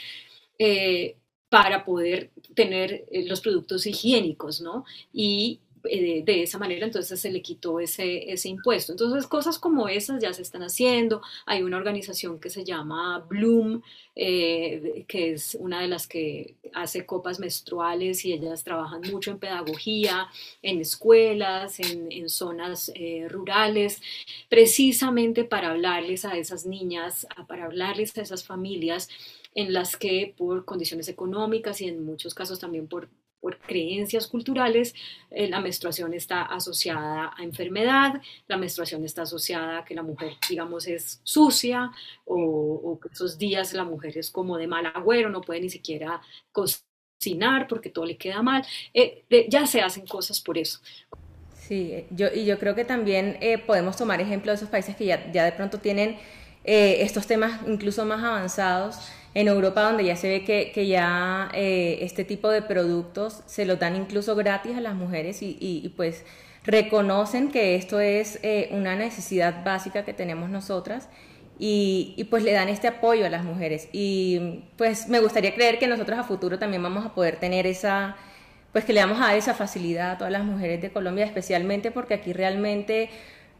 Eh, 0.57 1.15
para 1.49 1.83
poder 1.83 2.31
tener 2.53 3.05
los 3.11 3.41
productos 3.41 3.85
higiénicos, 3.85 4.61
¿no? 4.61 4.85
Y 5.11 5.59
eh, 5.85 6.23
de 6.25 6.43
esa 6.43 6.57
manera, 6.57 6.85
entonces 6.85 7.19
se 7.19 7.31
le 7.31 7.41
quitó 7.41 7.79
ese, 7.79 8.31
ese 8.31 8.49
impuesto. 8.49 8.91
Entonces, 8.91 9.27
cosas 9.27 9.59
como 9.59 9.87
esas 9.87 10.21
ya 10.21 10.33
se 10.33 10.41
están 10.41 10.63
haciendo. 10.63 11.21
Hay 11.45 11.63
una 11.63 11.77
organización 11.77 12.39
que 12.39 12.49
se 12.49 12.65
llama 12.65 13.19
Bloom, 13.29 13.81
eh, 14.15 15.05
que 15.07 15.31
es 15.33 15.55
una 15.59 15.81
de 15.81 15.87
las 15.87 16.07
que 16.07 16.55
hace 16.73 17.05
copas 17.05 17.39
menstruales 17.39 18.25
y 18.25 18.33
ellas 18.33 18.63
trabajan 18.63 19.01
mucho 19.09 19.31
en 19.31 19.39
pedagogía, 19.39 20.27
en 20.61 20.81
escuelas, 20.81 21.79
en, 21.79 22.29
zonas 22.29 22.91
eh, 22.95 23.27
rurales, 23.29 24.01
precisamente 24.49 25.45
para 25.45 25.71
hablarles 25.71 26.25
a 26.25 26.37
esas 26.37 26.65
niñas, 26.65 27.25
para 27.47 27.65
hablarles 27.65 28.17
a 28.17 28.21
esas 28.21 28.43
familias 28.43 29.09
en 29.59 29.73
las 29.73 29.97
que 29.97 30.33
por 30.37 30.65
condiciones 30.65 31.07
económicas 31.09 31.81
y 31.81 31.87
en 31.87 32.05
muchos 32.05 32.33
casos 32.33 32.59
también 32.59 32.87
por 32.87 33.09
por 33.39 33.57
creencias 33.59 34.27
culturales, 34.27 34.93
eh, 35.31 35.47
la 35.47 35.61
menstruación 35.61 36.13
está 36.13 36.43
asociada 36.43 37.31
a 37.37 37.43
enfermedad, 37.43 38.21
la 38.47 38.57
menstruación 38.57 39.05
está 39.05 39.23
asociada 39.23 39.79
a 39.79 39.85
que 39.85 39.95
la 39.95 40.03
mujer, 40.03 40.33
digamos, 40.49 40.87
es 40.87 41.21
sucia 41.23 41.91
o, 42.25 42.99
que 43.01 43.09
esos 43.09 43.37
días 43.37 43.73
la 43.73 43.83
mujer 43.83 44.17
es 44.17 44.29
como 44.29 44.57
de 44.57 44.67
mal 44.67 44.85
agüero, 44.87 45.29
no 45.29 45.41
puede 45.41 45.61
ni 45.61 45.69
siquiera 45.69 46.21
cocinar 46.51 47.67
porque 47.67 47.89
todo 47.89 48.05
le 48.05 48.17
queda 48.17 48.41
mal. 48.41 48.65
Eh, 48.93 49.25
ya 49.49 49.65
se 49.65 49.81
hacen 49.81 50.05
cosas 50.05 50.41
por 50.41 50.57
eso. 50.57 50.79
Sí, 51.53 52.05
yo, 52.09 52.27
y 52.33 52.45
yo 52.45 52.57
creo 52.57 52.75
que 52.75 52.83
también 52.83 53.37
eh, 53.41 53.57
podemos 53.57 53.95
tomar 53.95 54.19
ejemplo 54.19 54.51
de 54.51 54.57
esos 54.57 54.69
países 54.69 54.95
que 54.95 55.05
ya, 55.05 55.31
ya 55.31 55.45
de 55.45 55.51
pronto 55.51 55.79
tienen 55.79 56.17
estos 56.65 57.25
temas 57.25 57.61
incluso 57.67 58.05
más 58.05 58.21
avanzados 58.23 58.99
en 59.33 59.47
Europa 59.47 59.81
donde 59.81 60.05
ya 60.05 60.15
se 60.15 60.27
ve 60.27 60.43
que, 60.43 60.87
ya 60.87 61.49
eh, 61.53 61.99
este 62.01 62.23
tipo 62.23 62.49
de 62.49 62.61
productos 62.61 63.41
se 63.45 63.65
los 63.65 63.79
dan 63.79 63.95
incluso 63.95 64.35
gratis 64.35 64.75
a 64.75 64.81
las 64.81 64.95
mujeres 64.95 65.41
y, 65.41 65.57
y, 65.59 65.89
pues 65.89 66.25
reconocen 66.63 67.51
que 67.51 67.75
esto 67.75 67.99
es 67.99 68.39
eh, 68.43 68.69
una 68.71 68.95
necesidad 68.95 69.63
básica 69.63 70.03
que 70.03 70.13
tenemos 70.13 70.49
nosotras 70.49 71.09
y, 71.59 72.13
y, 72.17 72.23
pues 72.25 72.43
le 72.43 72.53
dan 72.53 72.69
este 72.69 72.87
apoyo 72.87 73.25
a 73.25 73.29
las 73.29 73.43
mujeres. 73.43 73.89
Y 73.91 74.63
pues 74.77 75.07
me 75.09 75.19
gustaría 75.19 75.53
creer 75.53 75.77
que 75.77 75.87
nosotros 75.87 76.17
a 76.17 76.23
futuro 76.23 76.57
también 76.57 76.81
vamos 76.81 77.05
a 77.05 77.13
poder 77.13 77.37
tener 77.37 77.67
esa 77.67 78.15
pues 78.71 78.85
que 78.85 78.93
le 78.93 79.01
vamos 79.01 79.19
a 79.19 79.27
dar 79.27 79.37
esa 79.37 79.53
facilidad 79.53 80.11
a 80.11 80.17
todas 80.17 80.31
las 80.31 80.43
mujeres 80.43 80.81
de 80.81 80.91
Colombia 80.91 81.25
especialmente 81.25 81.91
porque 81.91 82.13
aquí 82.15 82.33
realmente 82.33 83.09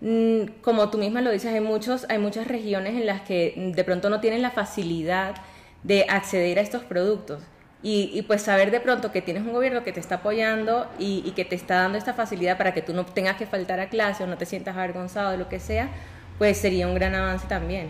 mm, 0.02 0.62
como 0.62 0.90
tú 0.90 0.98
misma 0.98 1.22
lo 1.22 1.32
dices 1.32 1.54
hay 1.54 1.62
muchos 1.62 2.06
hay 2.10 2.20
muchas 2.20 2.48
regiones 2.48 2.94
en 2.96 3.06
las 3.06 3.22
que 3.22 3.72
de 3.76 3.84
pronto 3.84 4.10
no 4.10 4.20
tienen 4.20 4.42
la 4.42 4.52
facilidad 4.52 5.36
de 5.84 6.06
acceder 6.10 6.60
a 6.60 6.62
estos 6.62 6.84
productos. 6.84 7.42
Y, 7.82 8.24
pues 8.24 8.42
saber 8.42 8.72
de 8.72 8.82
pronto 8.82 9.14
que 9.14 9.22
tienes 9.22 9.44
un 9.44 9.54
gobierno 9.54 9.86
que 9.86 9.94
te 9.94 10.02
está 10.02 10.16
apoyando 10.16 10.86
y, 11.00 11.24
y, 11.26 11.32
que 11.32 11.46
te 11.46 11.56
está 11.56 11.76
dando 11.76 11.98
esta 11.98 12.14
facilidad 12.14 12.58
para 12.58 12.74
que 12.74 12.82
tú 12.82 12.94
no 12.94 13.06
tengas 13.06 13.38
que 13.38 13.46
faltar 13.46 13.80
a 13.80 13.88
clase 13.88 14.26
o 14.26 14.28
no 14.28 14.38
te 14.38 14.46
sientas 14.46 14.76
avergonzado 14.76 15.32
de 15.32 15.38
lo 15.38 15.48
que 15.48 15.62
sea, 15.62 15.90
pues 16.38 16.58
sería 16.58 16.88
un 16.88 16.96
gran 16.96 17.16
avance 17.16 17.48
también. 17.48 17.88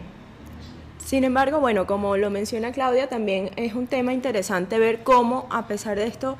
Sin 1.04 1.24
embargo, 1.24 1.60
bueno, 1.60 1.88
como 1.88 2.18
lo 2.18 2.30
menciona 2.30 2.72
Claudia, 2.72 3.10
también 3.10 3.50
es 3.56 3.74
un 3.74 3.88
tema 3.88 4.14
interesante 4.14 4.78
ver 4.78 5.02
cómo, 5.02 5.48
a 5.50 5.66
pesar 5.66 5.98
de 5.98 6.06
esto, 6.06 6.38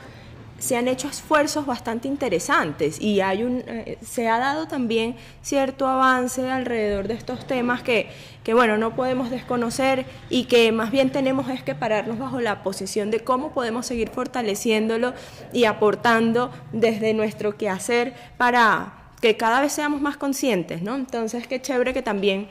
se 0.60 0.78
han 0.78 0.88
hecho 0.88 1.08
esfuerzos 1.08 1.66
bastante 1.66 2.08
interesantes 2.08 3.02
y 3.02 3.22
hay 3.22 3.44
un, 3.44 3.64
eh, 3.68 3.98
se 4.02 4.28
ha 4.28 4.38
dado 4.38 4.68
también 4.68 5.16
cierto 5.42 5.88
avance 5.88 6.50
alrededor 6.50 7.08
de 7.08 7.16
estos 7.16 7.48
temas 7.48 7.82
que, 7.82 8.10
que, 8.44 8.54
bueno, 8.54 8.78
no 8.78 8.96
podemos 8.96 9.30
desconocer 9.30 10.06
y 10.30 10.46
que 10.46 10.72
más 10.72 10.92
bien 10.92 11.12
tenemos 11.12 11.50
es 11.50 11.64
que 11.64 11.76
pararnos 11.76 12.20
bajo 12.20 12.40
la 12.40 12.64
posición 12.64 13.12
de 13.12 13.22
cómo 13.22 13.52
podemos 13.52 13.86
seguir 13.86 14.10
fortaleciéndolo 14.10 15.14
y 15.54 15.66
aportando 15.66 16.52
desde 16.72 17.14
nuestro 17.14 17.58
quehacer 17.58 18.14
para 18.38 18.94
que 19.22 19.38
cada 19.38 19.62
vez 19.62 19.74
seamos 19.74 20.02
más 20.02 20.18
conscientes, 20.18 20.82
¿no? 20.82 20.96
Entonces, 20.96 21.48
qué 21.48 21.62
chévere 21.62 21.94
que 21.94 22.02
también 22.02 22.48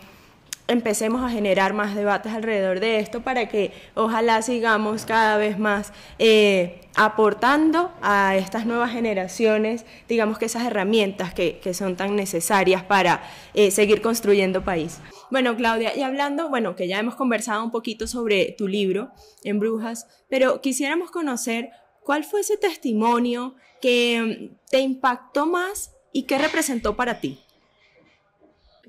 empecemos 0.69 1.23
a 1.23 1.31
generar 1.31 1.73
más 1.73 1.97
debates 1.97 2.33
alrededor 2.33 2.79
de 2.79 3.01
esto 3.01 3.23
para 3.23 3.49
que 3.49 3.73
ojalá 3.95 4.43
sigamos 4.43 5.07
cada 5.07 5.39
vez 5.39 5.59
más 5.59 5.93
eh, 6.19 6.83
aportando 6.95 7.91
a 8.03 8.37
estas 8.37 8.67
nuevas 8.67 8.93
generaciones, 8.93 9.87
digamos 10.09 10.39
que 10.39 10.45
esas 10.45 10.67
herramientas 10.67 11.33
que, 11.33 11.59
que 11.59 11.73
son 11.73 11.97
tan 11.97 12.17
necesarias 12.17 12.85
para 12.85 13.23
eh, 13.55 13.71
seguir 13.71 14.03
construyendo 14.03 14.63
país. 14.63 14.99
Bueno, 15.31 15.57
Claudia, 15.57 15.97
y 15.97 16.03
hablando, 16.03 16.51
bueno, 16.51 16.77
que 16.77 16.87
ya 16.87 16.99
hemos 16.99 17.15
conversado 17.15 17.65
un 17.65 17.71
poquito 17.71 18.07
sobre 18.07 18.55
tu 18.57 18.69
libro, 18.69 19.11
En 19.45 19.59
Brujas, 19.61 20.07
pero 20.29 20.61
quisiéramos 20.61 21.11
conocer 21.11 21.71
cuál 22.03 22.25
fue 22.25 22.41
ese 22.41 22.59
testimonio 22.59 23.55
que 23.81 24.51
mm, 24.51 24.71
te 24.71 24.81
impactó 24.81 25.47
más 25.47 25.95
y 26.13 26.25
qué 26.25 26.37
representó 26.37 26.95
para 26.95 27.21
ti 27.21 27.41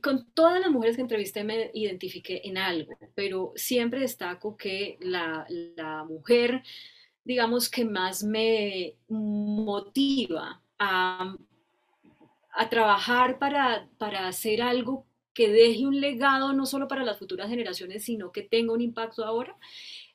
con 0.01 0.31
todas 0.31 0.59
las 0.59 0.71
mujeres 0.71 0.95
que 0.95 1.01
entrevisté 1.01 1.43
me 1.43 1.71
identifiqué 1.73 2.41
en 2.43 2.57
algo, 2.57 2.97
pero 3.15 3.53
siempre 3.55 3.99
destaco 3.99 4.57
que 4.57 4.97
la, 5.01 5.45
mujer, 6.07 6.63
digamos, 7.23 7.69
que 7.69 7.85
más 7.85 8.23
me 8.23 8.95
motiva 9.07 10.61
a, 10.77 11.35
trabajar 12.69 13.39
para, 13.39 13.87
para 13.97 14.27
hacer 14.27 14.61
algo 14.61 15.05
que 15.33 15.47
deje 15.47 15.85
un 15.85 16.01
legado 16.01 16.51
no 16.51 16.65
solo 16.65 16.89
para 16.89 17.05
las 17.05 17.17
futuras 17.17 17.49
generaciones, 17.49 18.03
sino 18.03 18.31
que 18.33 18.41
tenga 18.41 18.73
un 18.73 18.81
impacto 18.81 19.23
ahora, 19.23 19.55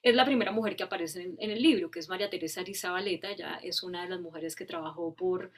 es 0.02 0.14
la 0.14 0.26
primera 0.26 0.52
mujer 0.52 0.76
que 0.76 0.82
aparece 0.82 1.34
en, 1.38 1.50
el 1.50 1.62
libro, 1.62 1.90
que 1.90 1.98
es 1.98 2.10
María 2.10 2.28
Teresa 2.28 2.60
Arizabaleta. 2.60 3.30
Ella 3.30 3.58
es 3.62 3.82
una 3.82 4.02
de 4.02 4.10
las 4.10 4.20
mujeres 4.20 4.54
que 4.54 4.66
trabajó 4.66 5.14
por 5.14 5.50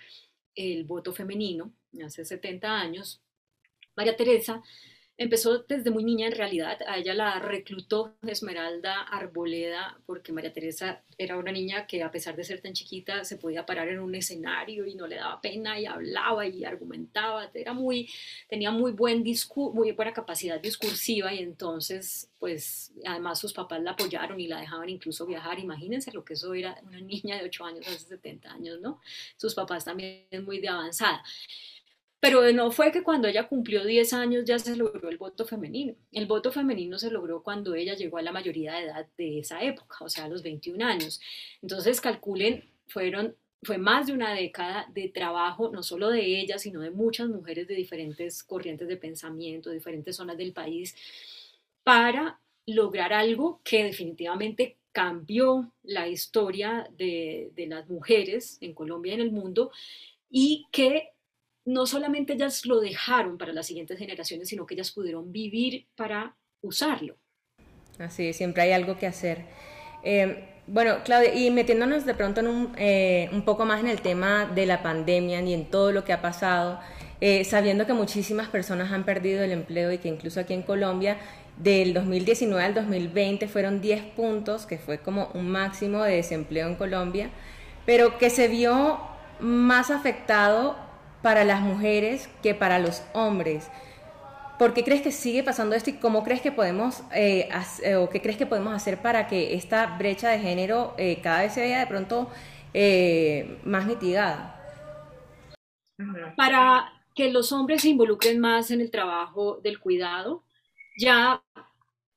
el 0.54 0.84
voto 0.84 1.12
femenino 1.12 1.72
hace 2.04 2.24
70 2.24 2.80
años 2.80 3.20
María 3.96 4.16
Teresa 4.16 4.62
empezó 5.18 5.60
desde 5.60 5.90
muy 5.90 6.04
niña 6.04 6.26
en 6.26 6.32
realidad, 6.32 6.78
a 6.86 6.98
ella 6.98 7.14
la 7.14 7.38
reclutó 7.38 8.16
Esmeralda 8.26 9.00
Arboleda 9.00 9.98
porque 10.04 10.30
María 10.30 10.52
Teresa 10.52 11.02
era 11.16 11.38
una 11.38 11.52
niña 11.52 11.86
que 11.86 12.02
a 12.02 12.10
pesar 12.10 12.36
de 12.36 12.44
ser 12.44 12.60
tan 12.60 12.74
chiquita 12.74 13.24
se 13.24 13.38
podía 13.38 13.64
parar 13.64 13.88
en 13.88 14.00
un 14.00 14.14
escenario 14.14 14.86
y 14.86 14.94
no 14.94 15.06
le 15.06 15.16
daba 15.16 15.40
pena 15.40 15.80
y 15.80 15.86
hablaba 15.86 16.46
y 16.46 16.64
argumentaba, 16.64 17.50
era 17.54 17.72
muy, 17.72 18.10
tenía 18.48 18.70
muy, 18.70 18.92
buen 18.92 19.24
muy 19.72 19.92
buena 19.92 20.12
capacidad 20.12 20.60
discursiva 20.60 21.32
y 21.32 21.38
entonces 21.38 22.30
pues 22.38 22.92
además 23.06 23.38
sus 23.38 23.54
papás 23.54 23.80
la 23.82 23.92
apoyaron 23.92 24.38
y 24.38 24.48
la 24.48 24.60
dejaban 24.60 24.90
incluso 24.90 25.24
viajar, 25.24 25.58
imagínense 25.58 26.12
lo 26.12 26.24
que 26.24 26.34
eso 26.34 26.52
era 26.52 26.78
una 26.86 27.00
niña 27.00 27.38
de 27.38 27.44
8 27.44 27.64
años 27.64 27.86
hace 27.88 28.00
70 28.00 28.52
años, 28.52 28.80
¿no? 28.80 29.00
Sus 29.38 29.54
papás 29.54 29.86
también 29.86 30.26
muy 30.44 30.60
de 30.60 30.68
avanzada. 30.68 31.22
Pero 32.20 32.50
no 32.52 32.70
fue 32.70 32.92
que 32.92 33.02
cuando 33.02 33.28
ella 33.28 33.46
cumplió 33.46 33.84
10 33.84 34.12
años 34.14 34.44
ya 34.44 34.58
se 34.58 34.74
logró 34.74 35.08
el 35.10 35.18
voto 35.18 35.44
femenino. 35.44 35.94
El 36.12 36.26
voto 36.26 36.50
femenino 36.50 36.98
se 36.98 37.10
logró 37.10 37.42
cuando 37.42 37.74
ella 37.74 37.94
llegó 37.94 38.18
a 38.18 38.22
la 38.22 38.32
mayoría 38.32 38.74
de 38.74 38.84
edad 38.84 39.06
de 39.18 39.40
esa 39.40 39.62
época, 39.62 39.98
o 40.00 40.08
sea, 40.08 40.24
a 40.24 40.28
los 40.28 40.42
21 40.42 40.84
años. 40.84 41.20
Entonces, 41.62 42.00
calculen, 42.00 42.64
fueron, 42.88 43.36
fue 43.62 43.78
más 43.78 44.06
de 44.06 44.14
una 44.14 44.34
década 44.34 44.86
de 44.94 45.08
trabajo, 45.08 45.70
no 45.70 45.82
solo 45.82 46.08
de 46.08 46.40
ella, 46.40 46.58
sino 46.58 46.80
de 46.80 46.90
muchas 46.90 47.28
mujeres 47.28 47.68
de 47.68 47.74
diferentes 47.74 48.42
corrientes 48.42 48.88
de 48.88 48.96
pensamiento, 48.96 49.70
diferentes 49.70 50.16
zonas 50.16 50.38
del 50.38 50.52
país, 50.52 50.96
para 51.84 52.40
lograr 52.66 53.12
algo 53.12 53.60
que 53.62 53.84
definitivamente 53.84 54.78
cambió 54.90 55.70
la 55.82 56.08
historia 56.08 56.88
de, 56.96 57.50
de 57.54 57.66
las 57.66 57.88
mujeres 57.88 58.56
en 58.62 58.72
Colombia 58.72 59.12
y 59.12 59.14
en 59.16 59.20
el 59.20 59.30
mundo 59.30 59.70
y 60.30 60.66
que 60.72 61.10
no 61.66 61.84
solamente 61.84 62.34
ellas 62.34 62.64
lo 62.64 62.80
dejaron 62.80 63.36
para 63.36 63.52
las 63.52 63.66
siguientes 63.66 63.98
generaciones, 63.98 64.48
sino 64.48 64.64
que 64.64 64.74
ellas 64.74 64.92
pudieron 64.92 65.32
vivir 65.32 65.88
para 65.96 66.36
usarlo. 66.62 67.16
Así, 67.98 68.32
siempre 68.32 68.62
hay 68.62 68.72
algo 68.72 68.98
que 68.98 69.06
hacer. 69.06 69.44
Eh, 70.02 70.48
bueno, 70.68 70.98
Claudia, 71.04 71.34
y 71.34 71.50
metiéndonos 71.50 72.06
de 72.06 72.14
pronto 72.14 72.40
en 72.40 72.46
un, 72.46 72.72
eh, 72.78 73.28
un, 73.32 73.42
poco 73.44 73.64
más 73.64 73.80
en 73.80 73.88
el 73.88 74.00
tema 74.00 74.46
de 74.46 74.66
la 74.66 74.82
pandemia 74.82 75.40
y 75.42 75.54
en 75.54 75.66
todo 75.66 75.90
lo 75.90 76.04
que 76.04 76.12
ha 76.12 76.22
pasado, 76.22 76.78
eh, 77.20 77.44
sabiendo 77.44 77.86
que 77.86 77.94
muchísimas 77.94 78.48
personas 78.48 78.92
han 78.92 79.04
perdido 79.04 79.42
el 79.42 79.50
empleo 79.50 79.90
y 79.92 79.98
que 79.98 80.08
incluso 80.08 80.38
aquí 80.38 80.54
en 80.54 80.62
Colombia 80.62 81.18
del 81.56 81.94
2019 81.94 82.62
al 82.62 82.74
2020 82.74 83.48
fueron 83.48 83.80
10 83.80 84.02
puntos, 84.14 84.66
que 84.66 84.78
fue 84.78 84.98
como 84.98 85.30
un 85.34 85.48
máximo 85.48 86.02
de 86.02 86.16
desempleo 86.16 86.68
en 86.68 86.76
Colombia, 86.76 87.30
pero 87.86 88.18
que 88.18 88.30
se 88.30 88.46
vio 88.46 89.00
más 89.40 89.90
afectado 89.90 90.85
para 91.22 91.44
las 91.44 91.60
mujeres 91.60 92.28
que 92.42 92.54
para 92.54 92.78
los 92.78 93.02
hombres. 93.12 93.70
¿Por 94.58 94.72
qué 94.72 94.84
crees 94.84 95.02
que 95.02 95.12
sigue 95.12 95.42
pasando 95.42 95.74
esto 95.74 95.90
y 95.90 95.94
cómo 95.94 96.24
crees 96.24 96.40
que 96.40 96.52
podemos, 96.52 97.02
eh, 97.14 97.48
hacer, 97.52 97.96
o 97.96 98.08
qué 98.08 98.22
crees 98.22 98.38
que 98.38 98.46
podemos 98.46 98.74
hacer 98.74 99.02
para 99.02 99.26
que 99.26 99.54
esta 99.54 99.98
brecha 99.98 100.30
de 100.30 100.38
género 100.38 100.94
eh, 100.96 101.20
cada 101.22 101.42
vez 101.42 101.52
se 101.52 101.60
vea 101.60 101.80
de 101.80 101.86
pronto 101.86 102.30
eh, 102.72 103.58
más 103.64 103.86
mitigada? 103.86 104.54
Para 106.36 106.92
que 107.14 107.30
los 107.30 107.52
hombres 107.52 107.82
se 107.82 107.88
involucren 107.88 108.40
más 108.40 108.70
en 108.70 108.80
el 108.80 108.90
trabajo 108.90 109.60
del 109.62 109.78
cuidado, 109.78 110.44
ya 110.98 111.42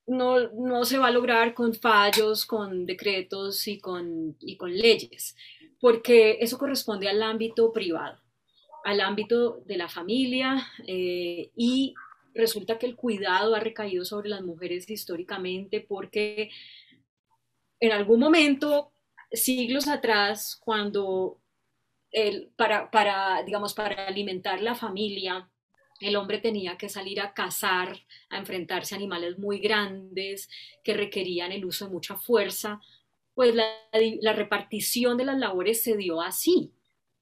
no, 0.06 0.48
no 0.50 0.84
se 0.86 0.98
va 0.98 1.08
a 1.08 1.12
lograr 1.12 1.52
con 1.52 1.74
fallos, 1.74 2.46
con 2.46 2.86
decretos 2.86 3.66
y 3.68 3.78
con, 3.78 4.36
y 4.40 4.56
con 4.56 4.74
leyes, 4.74 5.36
porque 5.78 6.38
eso 6.40 6.58
corresponde 6.58 7.08
al 7.08 7.22
ámbito 7.22 7.70
privado 7.72 8.18
al 8.84 9.00
ámbito 9.00 9.62
de 9.66 9.76
la 9.76 9.88
familia 9.88 10.66
eh, 10.86 11.50
y 11.56 11.94
resulta 12.34 12.78
que 12.78 12.86
el 12.86 12.96
cuidado 12.96 13.54
ha 13.54 13.60
recaído 13.60 14.04
sobre 14.04 14.28
las 14.28 14.42
mujeres 14.42 14.88
históricamente 14.88 15.80
porque 15.80 16.50
en 17.80 17.92
algún 17.92 18.20
momento, 18.20 18.92
siglos 19.32 19.88
atrás, 19.88 20.60
cuando 20.62 21.40
el, 22.12 22.50
para, 22.56 22.90
para, 22.90 23.42
digamos, 23.42 23.72
para 23.74 24.06
alimentar 24.06 24.60
la 24.60 24.74
familia, 24.74 25.48
el 26.00 26.16
hombre 26.16 26.38
tenía 26.38 26.76
que 26.76 26.88
salir 26.88 27.20
a 27.20 27.32
cazar, 27.32 27.96
a 28.28 28.38
enfrentarse 28.38 28.94
a 28.94 28.98
animales 28.98 29.38
muy 29.38 29.58
grandes 29.60 30.48
que 30.84 30.94
requerían 30.94 31.52
el 31.52 31.64
uso 31.64 31.86
de 31.86 31.92
mucha 31.92 32.16
fuerza, 32.16 32.80
pues 33.34 33.54
la, 33.54 33.66
la 34.20 34.32
repartición 34.32 35.16
de 35.16 35.24
las 35.24 35.38
labores 35.38 35.82
se 35.82 35.96
dio 35.96 36.20
así, 36.20 36.72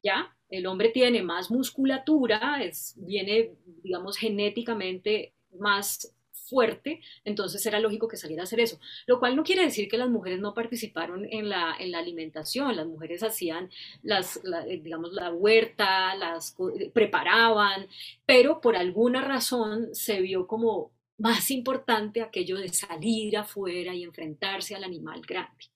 ¿ya? 0.03 0.37
El 0.50 0.67
hombre 0.67 0.90
tiene 0.90 1.23
más 1.23 1.50
musculatura, 1.50 2.62
es, 2.62 2.95
viene, 2.97 3.52
digamos, 3.83 4.16
genéticamente 4.16 5.33
más 5.59 6.14
fuerte, 6.49 7.01
entonces 7.25 7.64
era 7.66 7.79
lógico 7.79 8.09
que 8.09 8.16
saliera 8.16 8.42
a 8.42 8.44
hacer 8.44 8.61
eso. 8.61 8.81
Lo 9.07 9.18
cual 9.18 9.37
no 9.37 9.44
quiere 9.44 9.64
decir 9.64 9.88
que 9.88 9.99
las 9.99 10.09
mujeres 10.09 10.40
no 10.40 10.55
participaron 10.55 11.27
en 11.31 11.49
la, 11.49 11.77
en 11.79 11.90
la 11.92 11.99
alimentación, 11.99 12.77
las 12.77 12.87
mujeres 12.87 13.23
hacían, 13.23 13.70
las, 14.03 14.38
eh, 14.38 14.81
digamos, 14.83 15.12
la 15.12 15.31
huerta, 15.33 16.14
las 16.14 16.57
preparaban, 16.92 17.87
pero 18.25 18.61
por 18.61 18.77
alguna 18.77 19.23
razón 19.23 19.94
se 19.94 20.20
vio 20.20 20.46
como 20.46 20.92
más 21.18 21.51
importante 21.51 22.23
aquello 22.23 22.57
de 22.57 22.68
salir 22.68 23.37
afuera 23.37 23.94
y 23.94 24.05
enfrentarse 24.05 24.75
al 24.75 24.85
animal 24.85 25.20
grande. 25.23 25.66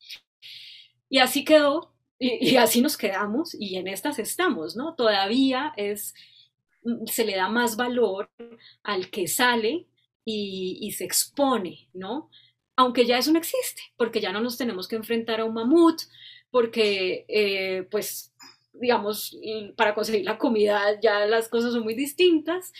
Y 1.08 1.18
así 1.18 1.44
quedó 1.44 1.91
y, 2.22 2.56
así 2.56 2.80
nos 2.80 2.96
quedamos 2.96 3.54
y 3.58 3.76
en 3.76 3.88
estas 3.88 4.18
estamos, 4.18 4.76
¿no? 4.76 4.94
Todavía 4.94 5.72
es, 5.76 6.14
mm, 6.84 7.06
se 7.06 7.24
le 7.24 7.34
da 7.36 7.48
más 7.48 7.76
valor 7.76 8.30
al 8.82 9.10
que 9.10 9.26
sale 9.26 9.86
y, 10.24 10.92
se 10.96 11.04
expone, 11.04 11.88
¿no? 11.92 12.30
Aunque 12.76 13.06
ya 13.06 13.18
eso 13.18 13.32
no 13.32 13.38
existe, 13.38 13.82
porque 13.96 14.20
ya 14.20 14.32
no 14.32 14.40
nos 14.40 14.56
tenemos 14.56 14.86
que 14.86 14.96
enfrentar 14.96 15.40
a 15.40 15.44
un 15.44 15.54
mamut, 15.54 16.02
porque 16.50 17.24
eh, 17.28 17.88
pues 17.90 18.32
digamos, 18.74 19.36
para 19.76 19.94
conseguir 19.94 20.24
la 20.24 20.38
comida 20.38 20.98
ya 21.00 21.26
las 21.26 21.48
cosas 21.48 21.72
son 21.72 21.82
muy 21.82 21.94
distintas. 21.94 22.72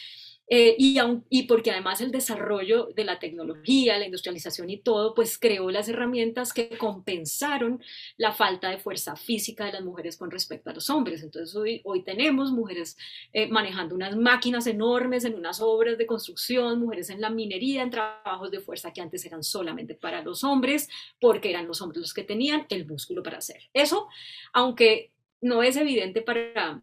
Eh, 0.49 0.75
y, 0.77 0.99
y, 1.31 1.45
porque 1.45 1.71
además 1.71 2.01
el 2.01 2.11
desarrollo 2.11 2.89
de 2.95 3.05
la 3.05 3.19
tecnología, 3.19 3.97
la 3.97 4.05
industrialización 4.05 4.69
y 4.69 4.77
todo, 4.77 5.15
pues 5.15 5.39
creó 5.39 5.71
las 5.71 5.89
herramientas 5.89 6.53
que 6.53 6.77
compensaron 6.77 7.83
la 8.19 8.33
falta 8.33 8.69
de 8.69 8.79
fuerza 8.79 9.17
física 9.17 9.65
de 9.65 9.73
las 9.73 9.83
mujeres 9.83 10.17
con 10.17 10.31
respecto 10.31 10.69
a 10.69 10.75
los 10.75 10.91
hombres. 10.91 11.23
Entonces 11.23 11.57
hoy, 11.57 11.81
hoy 11.85 12.03
tenemos 12.03 12.53
mujeres 12.53 12.99
eh, 13.33 13.47
manejando 13.47 13.95
unas 13.95 14.17
máquinas 14.17 14.67
enormes 14.67 15.25
en 15.25 15.35
unas 15.35 15.61
obras 15.61 15.97
de 15.97 16.07
construcción, 16.07 16.81
mujeres 16.81 17.09
en 17.09 17.21
la 17.21 17.31
minería, 17.31 17.83
en 17.83 17.91
trabajos 17.91 18.51
de 18.51 18.61
fuerza 18.61 18.93
que 18.93 19.01
antes 19.01 19.25
eran 19.25 19.43
solamente 19.43 19.95
para 19.95 20.23
los 20.23 20.45
hombres, 20.45 20.89
porque 21.21 21.51
eran 21.51 21.67
los 21.67 21.81
hombres 21.81 22.01
los 22.01 22.15
que 22.15 22.25
tenían 22.25 22.67
el 22.69 22.87
músculo 22.87 23.23
para 23.23 23.39
hacer. 23.39 23.63
Eso, 23.73 24.09
aunque 24.53 25.13
no 25.41 25.63
es 25.63 25.77
evidente 25.77 26.23
para 26.23 26.83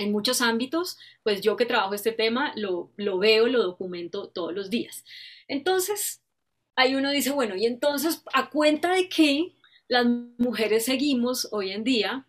en 0.00 0.12
muchos 0.12 0.40
ámbitos, 0.40 0.98
pues 1.22 1.40
yo 1.40 1.56
que 1.56 1.66
trabajo 1.66 1.94
este 1.94 2.12
tema 2.12 2.52
lo, 2.56 2.90
lo 2.96 3.18
veo, 3.18 3.46
lo 3.46 3.62
documento 3.62 4.28
todos 4.28 4.52
los 4.52 4.70
días. 4.70 5.04
Entonces, 5.48 6.22
ahí 6.76 6.94
uno 6.94 7.10
dice, 7.10 7.30
bueno, 7.30 7.56
y 7.56 7.66
entonces, 7.66 8.22
¿a 8.32 8.50
cuenta 8.50 8.92
de 8.94 9.08
qué 9.08 9.52
las 9.88 10.06
mujeres 10.38 10.84
seguimos 10.84 11.48
hoy 11.52 11.72
en 11.72 11.84
día 11.84 12.26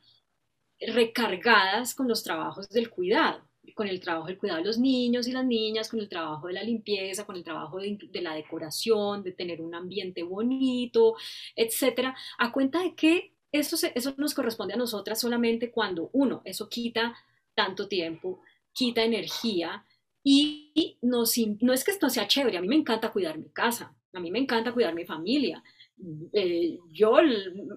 recargadas 0.79 1.93
con 1.93 2.07
los 2.07 2.23
trabajos 2.23 2.69
del 2.69 2.89
cuidado? 2.89 3.47
con 3.75 3.87
el 3.87 3.99
trabajo 3.99 4.27
del 4.27 4.37
cuidado 4.37 4.59
de 4.59 4.65
los 4.65 4.77
niños 4.77 5.27
y 5.27 5.31
las 5.31 5.45
niñas, 5.45 5.89
con 5.89 5.99
el 5.99 6.09
trabajo 6.09 6.47
de 6.47 6.53
la 6.53 6.63
limpieza, 6.63 7.25
con 7.25 7.35
el 7.35 7.43
trabajo 7.43 7.79
de, 7.79 8.21
la 8.21 8.33
decoración, 8.33 9.23
de 9.23 9.31
tener 9.31 9.61
un 9.61 9.73
ambiente 9.73 10.23
bonito, 10.23 11.15
etcétera, 11.55 12.15
a 12.37 12.51
cuenta 12.51 12.81
de 12.81 12.95
que 12.95 13.33
eso, 13.51 13.77
eso 13.95 14.13
nos 14.17 14.33
corresponde 14.33 14.73
a 14.73 14.77
nosotras 14.77 15.19
solamente 15.19 15.71
cuando, 15.71 16.09
uno, 16.13 16.41
eso 16.45 16.69
quita 16.69 17.15
tanto 17.53 17.87
tiempo, 17.87 18.41
quita 18.73 19.03
energía 19.03 19.85
y 20.23 20.97
no, 21.01 21.23
no 21.61 21.73
es 21.73 21.83
que 21.83 21.91
esto 21.91 22.09
sea 22.09 22.27
chévere, 22.27 22.57
a 22.57 22.61
mí 22.61 22.67
me 22.67 22.75
encanta 22.75 23.11
cuidar 23.11 23.37
mi 23.37 23.49
casa, 23.49 23.95
a 24.13 24.19
mí 24.19 24.31
me 24.31 24.39
encanta 24.39 24.71
cuidar 24.71 24.93
mi 24.93 25.05
familia. 25.05 25.63
Eh, 26.33 26.79
yo 26.89 27.15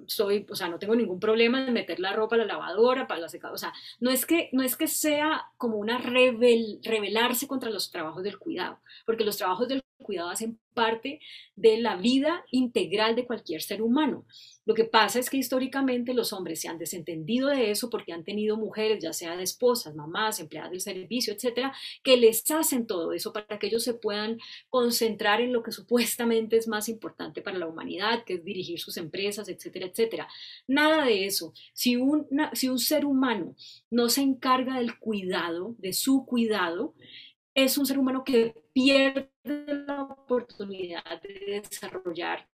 soy, 0.06 0.46
o 0.48 0.56
sea, 0.56 0.68
no 0.68 0.78
tengo 0.78 0.96
ningún 0.96 1.20
problema 1.20 1.66
en 1.66 1.74
meter 1.74 2.00
la 2.00 2.12
ropa 2.14 2.36
a 2.36 2.38
la 2.38 2.46
lavadora, 2.46 3.06
para 3.06 3.20
la 3.20 3.28
secadora, 3.28 3.54
o 3.54 3.58
sea, 3.58 3.72
no 4.00 4.10
es 4.10 4.24
que, 4.24 4.48
no 4.52 4.62
es 4.62 4.76
que 4.76 4.86
sea 4.88 5.46
como 5.58 5.76
una 5.76 5.98
rebel, 5.98 6.80
rebelarse 6.82 7.46
contra 7.46 7.70
los 7.70 7.90
trabajos 7.90 8.22
del 8.22 8.38
cuidado, 8.38 8.80
porque 9.04 9.24
los 9.24 9.36
trabajos 9.36 9.68
del 9.68 9.83
cuidado 10.04 10.30
hacen 10.30 10.60
parte 10.74 11.20
de 11.56 11.78
la 11.78 11.96
vida 11.96 12.44
integral 12.50 13.16
de 13.16 13.26
cualquier 13.26 13.62
ser 13.62 13.80
humano. 13.82 14.26
Lo 14.66 14.74
que 14.74 14.84
pasa 14.84 15.18
es 15.18 15.28
que 15.28 15.36
históricamente 15.36 16.14
los 16.14 16.32
hombres 16.32 16.60
se 16.60 16.68
han 16.68 16.78
desentendido 16.78 17.48
de 17.48 17.70
eso 17.70 17.90
porque 17.90 18.12
han 18.12 18.24
tenido 18.24 18.56
mujeres, 18.56 19.02
ya 19.02 19.12
sea 19.12 19.36
de 19.36 19.42
esposas, 19.42 19.94
mamás, 19.94 20.40
empleadas 20.40 20.70
del 20.70 20.80
servicio, 20.80 21.34
etcétera, 21.34 21.74
que 22.02 22.16
les 22.16 22.50
hacen 22.50 22.86
todo 22.86 23.12
eso 23.12 23.32
para 23.32 23.58
que 23.58 23.66
ellos 23.66 23.84
se 23.84 23.94
puedan 23.94 24.38
concentrar 24.70 25.42
en 25.42 25.52
lo 25.52 25.62
que 25.62 25.70
supuestamente 25.70 26.56
es 26.56 26.66
más 26.66 26.88
importante 26.88 27.42
para 27.42 27.58
la 27.58 27.66
humanidad, 27.66 28.24
que 28.24 28.34
es 28.34 28.44
dirigir 28.44 28.80
sus 28.80 28.96
empresas, 28.96 29.48
etcétera, 29.48 29.86
etcétera. 29.86 30.28
Nada 30.66 31.04
de 31.04 31.26
eso. 31.26 31.52
Si 31.74 31.96
un, 31.96 32.26
si 32.54 32.68
un 32.68 32.78
ser 32.78 33.04
humano 33.04 33.54
no 33.90 34.08
se 34.08 34.22
encarga 34.22 34.78
del 34.78 34.98
cuidado, 34.98 35.74
de 35.78 35.92
su 35.92 36.24
cuidado, 36.24 36.94
es 37.54 37.78
un 37.78 37.86
ser 37.86 37.98
humano 37.98 38.24
que 38.24 38.54
pierde 38.72 39.30
la 39.44 40.02
oportunidad 40.02 41.22
de 41.22 41.62
desarrollar 41.62 42.48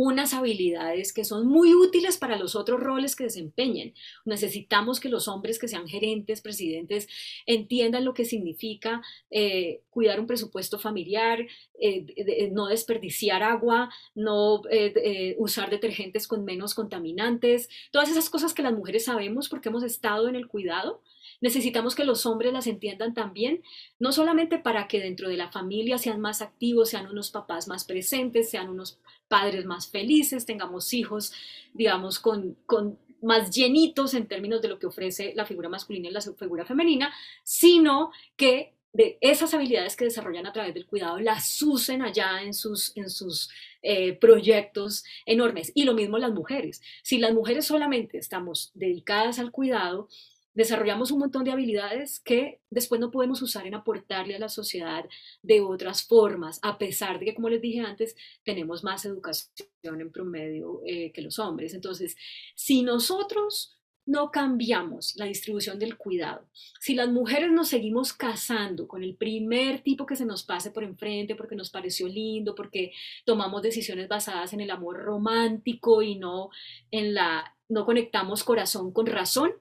unas 0.00 0.32
habilidades 0.32 1.12
que 1.12 1.24
son 1.24 1.48
muy 1.48 1.74
útiles 1.74 2.18
para 2.18 2.38
los 2.38 2.54
otros 2.54 2.78
roles 2.78 3.16
que 3.16 3.24
desempeñen. 3.24 3.94
Necesitamos 4.24 5.00
que 5.00 5.08
los 5.08 5.26
hombres 5.26 5.58
que 5.58 5.66
sean 5.66 5.88
gerentes, 5.88 6.40
presidentes, 6.40 7.08
entiendan 7.46 8.04
lo 8.04 8.14
que 8.14 8.24
significa 8.24 9.02
eh, 9.28 9.80
cuidar 9.90 10.20
un 10.20 10.28
presupuesto 10.28 10.78
familiar, 10.78 11.44
eh, 11.80 12.48
no 12.52 12.68
desperdiciar 12.68 13.42
agua, 13.42 13.90
no 14.14 14.62
eh, 14.70 15.34
usar 15.40 15.68
detergentes 15.68 16.28
con 16.28 16.44
menos 16.44 16.74
contaminantes, 16.74 17.68
todas 17.90 18.08
esas 18.08 18.30
cosas 18.30 18.54
que 18.54 18.62
las 18.62 18.74
mujeres 18.74 19.06
sabemos 19.06 19.48
porque 19.48 19.68
hemos 19.68 19.82
estado 19.82 20.28
en 20.28 20.36
el 20.36 20.46
cuidado 20.46 21.02
Necesitamos 21.40 21.94
que 21.94 22.04
los 22.04 22.26
hombres 22.26 22.52
las 22.52 22.66
entiendan 22.66 23.14
también, 23.14 23.62
no 23.98 24.12
solamente 24.12 24.58
para 24.58 24.88
que 24.88 25.00
dentro 25.00 25.28
de 25.28 25.36
la 25.36 25.50
familia 25.50 25.98
sean 25.98 26.20
más 26.20 26.42
activos, 26.42 26.90
sean 26.90 27.06
unos 27.06 27.30
papás 27.30 27.68
más 27.68 27.84
presentes, 27.84 28.50
sean 28.50 28.68
unos 28.68 28.98
padres 29.28 29.64
más 29.64 29.88
felices, 29.88 30.46
tengamos 30.46 30.92
hijos, 30.94 31.32
digamos, 31.74 32.18
con, 32.18 32.56
con 32.66 32.98
más 33.22 33.50
llenitos 33.50 34.14
en 34.14 34.26
términos 34.26 34.62
de 34.62 34.68
lo 34.68 34.78
que 34.78 34.86
ofrece 34.86 35.32
la 35.34 35.46
figura 35.46 35.68
masculina 35.68 36.08
y 36.08 36.12
la 36.12 36.20
figura 36.20 36.64
femenina, 36.64 37.12
sino 37.44 38.10
que 38.36 38.74
de 38.92 39.18
esas 39.20 39.52
habilidades 39.54 39.96
que 39.96 40.06
desarrollan 40.06 40.46
a 40.46 40.52
través 40.52 40.74
del 40.74 40.86
cuidado 40.86 41.18
las 41.18 41.60
usen 41.62 42.02
allá 42.02 42.42
en 42.42 42.54
sus, 42.54 42.96
en 42.96 43.10
sus 43.10 43.50
eh, 43.82 44.14
proyectos 44.14 45.04
enormes. 45.26 45.72
Y 45.74 45.84
lo 45.84 45.94
mismo 45.94 46.18
las 46.18 46.32
mujeres. 46.32 46.80
Si 47.02 47.18
las 47.18 47.34
mujeres 47.34 47.66
solamente 47.66 48.18
estamos 48.18 48.70
dedicadas 48.74 49.38
al 49.38 49.52
cuidado, 49.52 50.08
desarrollamos 50.54 51.10
un 51.10 51.20
montón 51.20 51.44
de 51.44 51.52
habilidades 51.52 52.20
que 52.20 52.60
después 52.70 53.00
no 53.00 53.10
podemos 53.10 53.40
usar 53.42 53.66
en 53.66 53.74
aportarle 53.74 54.34
a 54.34 54.40
la 54.40 54.48
sociedad 54.48 55.04
de 55.42 55.60
otras 55.60 56.02
formas, 56.02 56.58
a 56.62 56.78
pesar 56.78 57.18
de 57.18 57.26
que, 57.26 57.34
como 57.34 57.48
les 57.48 57.62
dije 57.62 57.80
antes, 57.80 58.16
tenemos 58.44 58.82
más 58.82 59.04
educación 59.04 60.00
en 60.00 60.10
promedio 60.10 60.80
eh, 60.86 61.12
que 61.12 61.22
los 61.22 61.38
hombres. 61.38 61.74
Entonces, 61.74 62.16
si 62.54 62.82
nosotros 62.82 63.78
no 64.08 64.30
cambiamos 64.30 65.14
la 65.16 65.26
distribución 65.26 65.78
del 65.78 65.98
cuidado, 65.98 66.48
si 66.80 66.94
las 66.94 67.10
mujeres 67.10 67.52
nos 67.52 67.68
seguimos 67.68 68.14
casando 68.14 68.88
con 68.88 69.02
el 69.02 69.14
primer 69.14 69.82
tipo 69.82 70.06
que 70.06 70.16
se 70.16 70.24
nos 70.24 70.44
pase 70.44 70.70
por 70.70 70.82
enfrente 70.82 71.34
porque 71.34 71.54
nos 71.54 71.68
pareció 71.68 72.08
lindo, 72.08 72.54
porque 72.54 72.92
tomamos 73.26 73.60
decisiones 73.60 74.08
basadas 74.08 74.54
en 74.54 74.60
el 74.60 74.70
amor 74.70 74.96
romántico 74.96 76.00
y 76.00 76.16
no 76.16 76.48
en 76.90 77.12
la 77.12 77.54
no 77.68 77.84
conectamos 77.84 78.44
corazón 78.44 78.92
con 78.92 79.06
razón, 79.06 79.52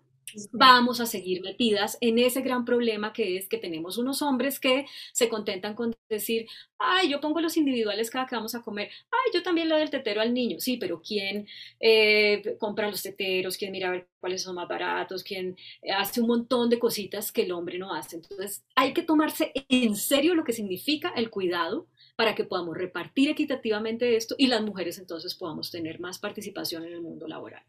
vamos 0.52 1.00
a 1.00 1.06
seguir 1.06 1.42
metidas 1.42 1.98
en 2.02 2.20
ese 2.20 2.42
gran 2.42 2.66
problema 2.66 3.14
que 3.14 3.38
es 3.38 3.48
que 3.48 3.58
tenemos 3.58 3.98
unos 3.98 4.22
hombres 4.22 4.60
que 4.60 4.86
se 5.14 5.30
contentan 5.30 5.74
con 5.74 5.96
decir, 6.10 6.48
ay, 6.78 7.10
yo 7.10 7.22
pongo 7.22 7.42
los 7.42 7.58
individuales 7.58 8.10
cada 8.10 8.28
que 8.28 8.36
vamos 8.36 8.56
a 8.56 8.62
comer, 8.62 8.90
ay, 9.12 9.32
yo 9.34 9.44
también 9.44 9.70
le 9.70 9.76
doy 9.76 9.84
el 9.84 9.90
tetero 9.90 10.22
al 10.22 10.34
niño, 10.34 10.60
sí, 10.60 10.78
pero 10.78 11.02
¿quién 11.02 11.48
eh, 11.80 12.56
compra 12.60 12.90
los 12.90 13.02
teteros? 13.02 13.58
¿Quién 13.58 13.72
mira 13.72 13.90
a 13.90 13.92
ver 13.92 14.08
cuáles 14.20 14.44
son 14.44 14.56
más 14.56 14.68
baratos? 14.68 15.24
¿Quién 15.24 15.56
hace 15.96 16.22
un 16.22 16.28
montón 16.28 16.70
de 16.70 16.80
cositas 16.80 17.32
que 17.32 17.44
el 17.44 17.52
hombre 17.52 17.78
no 17.78 17.94
hace? 17.94 18.18
Entonces, 18.18 18.64
hay 18.76 18.94
que 18.94 19.04
tomarse 19.04 19.52
en 19.70 19.96
serio 19.96 20.36
lo 20.36 20.44
que 20.44 20.54
significa 20.54 21.14
el 21.16 21.30
cuidado 21.30 21.88
para 22.18 22.34
que 22.34 22.44
podamos 22.44 22.76
repartir 22.76 23.30
equitativamente 23.30 24.18
esto 24.18 24.36
y 24.40 24.48
las 24.48 24.62
mujeres 24.62 24.98
entonces 24.98 25.36
podamos 25.36 25.70
tener 25.70 26.00
más 26.00 26.18
participación 26.18 26.84
en 26.84 26.94
el 26.94 27.02
mundo 27.02 27.28
laboral. 27.28 27.62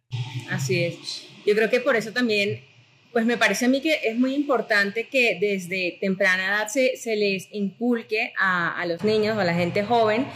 Así 0.50 0.82
es. 0.84 1.28
Yo 1.46 1.54
creo 1.54 1.68
que 1.68 1.80
por 1.80 1.96
eso 1.96 2.12
también, 2.12 2.64
pues 3.12 3.26
me 3.26 3.36
parece 3.36 3.66
a 3.66 3.68
mí 3.68 3.82
que 3.82 4.00
es 4.04 4.16
muy 4.16 4.34
importante 4.34 5.06
que 5.08 5.36
desde 5.38 5.98
temprana 6.00 6.48
edad 6.48 6.68
se, 6.68 6.96
se 6.96 7.14
les 7.14 7.48
inculque 7.52 8.32
a, 8.38 8.80
a, 8.80 8.86
los 8.86 9.04
niños 9.04 9.36
o 9.36 9.40
a 9.40 9.44
la 9.44 9.54
gente 9.54 9.84
joven 9.84 10.26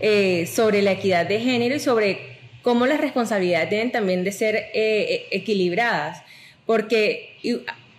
eh, 0.00 0.46
sobre 0.46 0.82
la 0.82 0.92
equidad 0.92 1.24
de 1.26 1.40
género 1.40 1.74
y 1.74 1.80
sobre 1.80 2.36
cómo 2.60 2.86
las 2.86 3.00
responsabilidades 3.00 3.70
deben 3.70 3.90
también 3.90 4.22
de 4.22 4.32
ser 4.32 4.54
eh, 4.56 4.70
e, 4.74 5.28
equilibradas. 5.30 6.22
Porque 6.66 7.38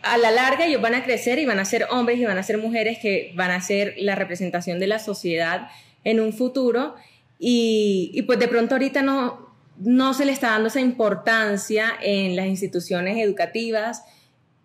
a 0.04 0.18
la 0.18 0.32
larga 0.32 0.66
ellos 0.66 0.82
van 0.82 0.96
a 0.96 1.04
crecer 1.04 1.40
y 1.40 1.46
van 1.46 1.60
a 1.60 1.66
ser 1.66 1.88
hombres 1.90 2.20
y 2.20 2.26
van 2.26 2.38
a 2.38 2.44
ser 2.44 2.58
mujeres 2.58 3.00
que 3.00 3.32
van 3.36 3.52
a 3.52 3.62
ser 3.62 3.96
la 3.98 4.16
representación 4.16 4.80
de 4.80 4.88
la 4.88 5.00
sociedad 5.00 5.70
en 6.04 6.20
un 6.20 6.34
futuro 6.34 6.96
y, 7.40 8.22
pues 8.26 8.40
de 8.40 8.48
pronto 8.48 8.76
ahorita 8.76 9.02
no, 9.02 9.54
no 9.78 10.14
se 10.14 10.26
le 10.26 10.32
está 10.32 10.52
dando 10.52 10.68
esa 10.68 10.80
importancia 10.80 11.94
en 12.02 12.36
las 12.36 12.46
instituciones 12.46 13.18
educativas 13.18 14.04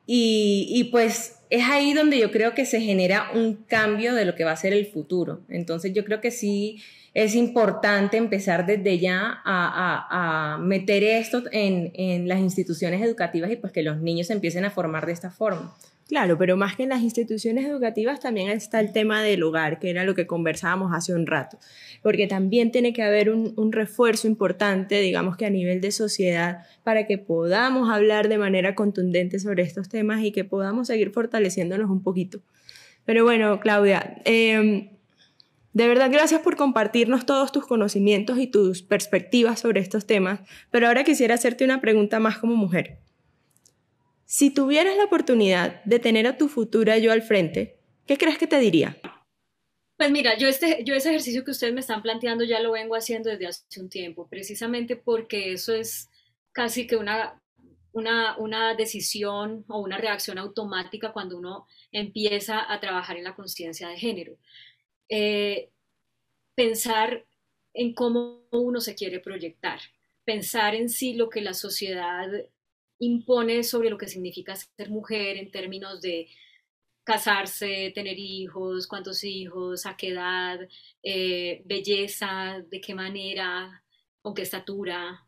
y, 0.06 0.68
y 0.70 0.84
pues 0.84 1.36
es 1.50 1.64
ahí 1.64 1.92
donde 1.92 2.18
yo 2.18 2.30
creo 2.30 2.54
que 2.54 2.66
se 2.66 2.80
genera 2.80 3.30
un 3.34 3.54
cambio 3.54 4.14
de 4.14 4.24
lo 4.24 4.34
que 4.34 4.44
va 4.44 4.52
a 4.52 4.56
ser 4.56 4.72
el 4.72 4.86
futuro. 4.86 5.40
Entonces 5.48 5.92
yo 5.92 6.04
creo 6.04 6.20
que 6.20 6.30
sí 6.30 6.82
es 7.18 7.34
importante 7.34 8.16
empezar 8.16 8.64
desde 8.64 9.00
ya 9.00 9.42
a, 9.44 10.56
meter 10.60 11.02
esto 11.02 11.42
en, 11.50 12.28
las 12.28 12.38
instituciones 12.38 13.02
educativas 13.02 13.50
y 13.50 13.56
pues 13.56 13.72
que 13.72 13.82
los 13.82 14.00
niños 14.00 14.30
empiecen 14.30 14.64
a 14.64 14.70
formar 14.70 15.04
de 15.04 15.12
esta 15.14 15.32
forma. 15.32 15.74
Claro, 16.06 16.38
pero 16.38 16.56
más 16.56 16.76
que 16.76 16.84
en 16.84 16.90
las 16.90 17.02
instituciones 17.02 17.66
educativas 17.66 18.20
también 18.20 18.50
está 18.50 18.78
el 18.78 18.92
tema 18.92 19.20
del 19.20 19.42
hogar, 19.42 19.80
que 19.80 19.90
era 19.90 20.04
lo 20.04 20.14
que 20.14 20.28
conversábamos 20.28 20.92
hace 20.94 21.12
un 21.12 21.26
rato, 21.26 21.58
porque 22.04 22.28
también 22.28 22.70
tiene 22.70 22.92
que 22.92 23.02
haber 23.02 23.30
un, 23.30 23.72
refuerzo 23.72 24.28
importante, 24.28 25.00
digamos 25.00 25.36
que 25.36 25.44
a 25.44 25.50
nivel 25.50 25.80
de 25.80 25.90
sociedad, 25.90 26.66
para 26.84 27.08
que 27.08 27.18
podamos 27.18 27.90
hablar 27.90 28.28
de 28.28 28.38
manera 28.38 28.76
contundente 28.76 29.40
sobre 29.40 29.64
estos 29.64 29.88
temas 29.88 30.22
y 30.22 30.30
que 30.30 30.44
podamos 30.44 30.86
seguir 30.86 31.10
fortaleciéndonos 31.10 31.90
un 31.90 32.00
poquito. 32.00 32.38
Pero 33.04 33.24
bueno, 33.24 33.58
Claudia, 33.58 34.22
eh, 34.24 34.97
de 35.72 35.86
verdad, 35.86 36.10
gracias 36.10 36.40
por 36.40 36.56
compartirnos 36.56 37.26
todos 37.26 37.52
tus 37.52 37.66
conocimientos 37.66 38.38
y 38.38 38.46
tus 38.46 38.82
perspectivas 38.82 39.60
sobre 39.60 39.80
estos 39.80 40.06
temas, 40.06 40.40
pero 40.70 40.86
ahora 40.86 41.04
quisiera 41.04 41.34
hacerte 41.34 41.64
una 41.64 41.80
pregunta 41.80 42.18
más 42.20 42.38
como 42.38 42.56
mujer. 42.56 42.98
Si 44.24 44.50
tuvieras 44.50 44.96
la 44.96 45.04
oportunidad 45.04 45.82
de 45.84 45.98
tener 45.98 46.26
a 46.26 46.36
tu 46.36 46.48
futura 46.48 46.98
yo 46.98 47.12
al 47.12 47.22
frente, 47.22 47.78
¿qué 48.06 48.18
crees 48.18 48.38
que 48.38 48.46
te 48.46 48.58
diría? 48.58 48.98
Pues 49.96 50.10
mira, 50.10 50.38
yo, 50.38 50.46
este, 50.46 50.84
yo 50.84 50.94
ese 50.94 51.08
ejercicio 51.08 51.44
que 51.44 51.50
ustedes 51.50 51.74
me 51.74 51.80
están 51.80 52.02
planteando 52.02 52.44
ya 52.44 52.60
lo 52.60 52.72
vengo 52.72 52.94
haciendo 52.94 53.30
desde 53.30 53.48
hace 53.48 53.80
un 53.80 53.88
tiempo, 53.88 54.28
precisamente 54.28 54.96
porque 54.96 55.52
eso 55.52 55.74
es 55.74 56.08
casi 56.52 56.86
que 56.86 56.96
una, 56.96 57.42
una, 57.92 58.36
una 58.38 58.74
decisión 58.74 59.64
o 59.66 59.80
una 59.80 59.98
reacción 59.98 60.38
automática 60.38 61.12
cuando 61.12 61.36
uno 61.36 61.66
empieza 61.90 62.72
a 62.72 62.78
trabajar 62.80 63.16
en 63.16 63.24
la 63.24 63.34
conciencia 63.34 63.88
de 63.88 63.96
género. 63.96 64.36
Eh, 65.08 65.70
pensar 66.54 67.26
en 67.74 67.94
cómo 67.94 68.42
uno 68.50 68.80
se 68.80 68.94
quiere 68.94 69.20
proyectar, 69.20 69.80
pensar 70.24 70.74
en 70.74 70.88
sí 70.88 71.14
lo 71.14 71.28
que 71.30 71.40
la 71.40 71.54
sociedad 71.54 72.28
impone 72.98 73.62
sobre 73.62 73.90
lo 73.90 73.98
que 73.98 74.08
significa 74.08 74.56
ser 74.56 74.90
mujer 74.90 75.36
en 75.36 75.50
términos 75.50 76.00
de 76.02 76.28
casarse, 77.04 77.92
tener 77.94 78.18
hijos, 78.18 78.86
cuántos 78.86 79.24
hijos, 79.24 79.86
a 79.86 79.96
qué 79.96 80.08
edad, 80.08 80.60
eh, 81.02 81.62
belleza, 81.64 82.62
de 82.68 82.80
qué 82.80 82.94
manera, 82.94 83.82
con 84.20 84.34
qué 84.34 84.42
estatura, 84.42 85.26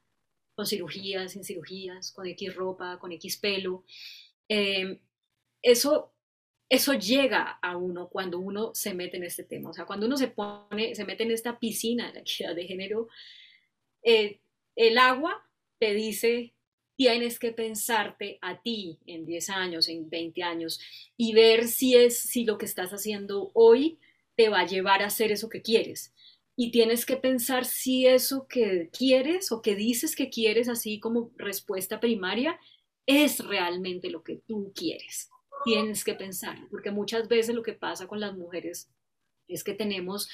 con 0.55 0.67
cirugías, 0.67 1.33
sin 1.33 1.45
cirugías, 1.45 2.13
con 2.13 2.27
X 2.27 2.55
ropa, 2.55 2.99
con 2.99 3.13
X 3.13 3.39
pelo. 3.39 3.85
Eh, 4.49 5.01
eso 5.63 6.13
eso 6.71 6.95
llega 6.95 7.59
a 7.61 7.77
uno 7.77 8.09
cuando 8.09 8.39
uno 8.39 8.71
se 8.75 8.95
mete 8.95 9.17
en 9.17 9.25
este 9.25 9.43
tema. 9.43 9.71
O 9.71 9.73
sea, 9.73 9.87
cuando 9.87 10.07
uno 10.07 10.17
se 10.17 10.29
pone, 10.29 10.95
se 10.95 11.05
mete 11.05 11.25
en 11.25 11.33
esta 11.33 11.59
piscina 11.59 12.07
de 12.07 12.15
la 12.15 12.21
equidad 12.21 12.55
de 12.55 12.65
género, 12.65 13.09
eh, 14.05 14.39
el 14.77 14.97
agua 14.99 15.45
te 15.81 15.95
dice, 15.95 16.55
tienes 16.97 17.41
que 17.41 17.51
pensarte 17.51 18.39
a 18.41 18.63
ti 18.63 19.01
en 19.07 19.27
10 19.27 19.51
años, 19.51 19.89
en 19.89 20.09
20 20.09 20.45
años, 20.45 20.81
y 21.17 21.33
ver 21.35 21.67
si 21.67 21.97
es, 21.97 22.17
si 22.17 22.45
lo 22.45 22.57
que 22.57 22.67
estás 22.67 22.93
haciendo 22.93 23.51
hoy 23.55 23.99
te 24.37 24.49
va 24.49 24.61
a 24.61 24.67
llevar 24.67 25.03
a 25.03 25.07
hacer 25.07 25.33
eso 25.33 25.49
que 25.49 25.63
quieres. 25.63 26.15
Y 26.55 26.71
tienes 26.71 27.05
que 27.05 27.17
pensar 27.17 27.65
si 27.65 28.07
eso 28.07 28.47
que 28.47 28.91
quieres 28.97 29.51
o 29.51 29.61
que 29.61 29.75
dices 29.75 30.15
que 30.15 30.31
quieres, 30.31 30.69
así 30.69 31.01
como 31.01 31.33
respuesta 31.37 31.99
primaria, 31.99 32.61
es 33.07 33.41
realmente 33.41 34.09
lo 34.09 34.23
que 34.23 34.37
tú 34.47 34.73
quieres 34.73 35.31
tienes 35.65 36.05
que 36.05 36.15
pensar, 36.15 36.57
porque 36.71 36.91
muchas 36.91 37.29
veces 37.29 37.55
lo 37.55 37.63
que 37.63 37.73
pasa 37.73 38.07
con 38.07 38.21
las 38.21 38.37
mujeres 38.37 38.91
es 39.49 39.65
que 39.65 39.75
tenemos 39.75 40.29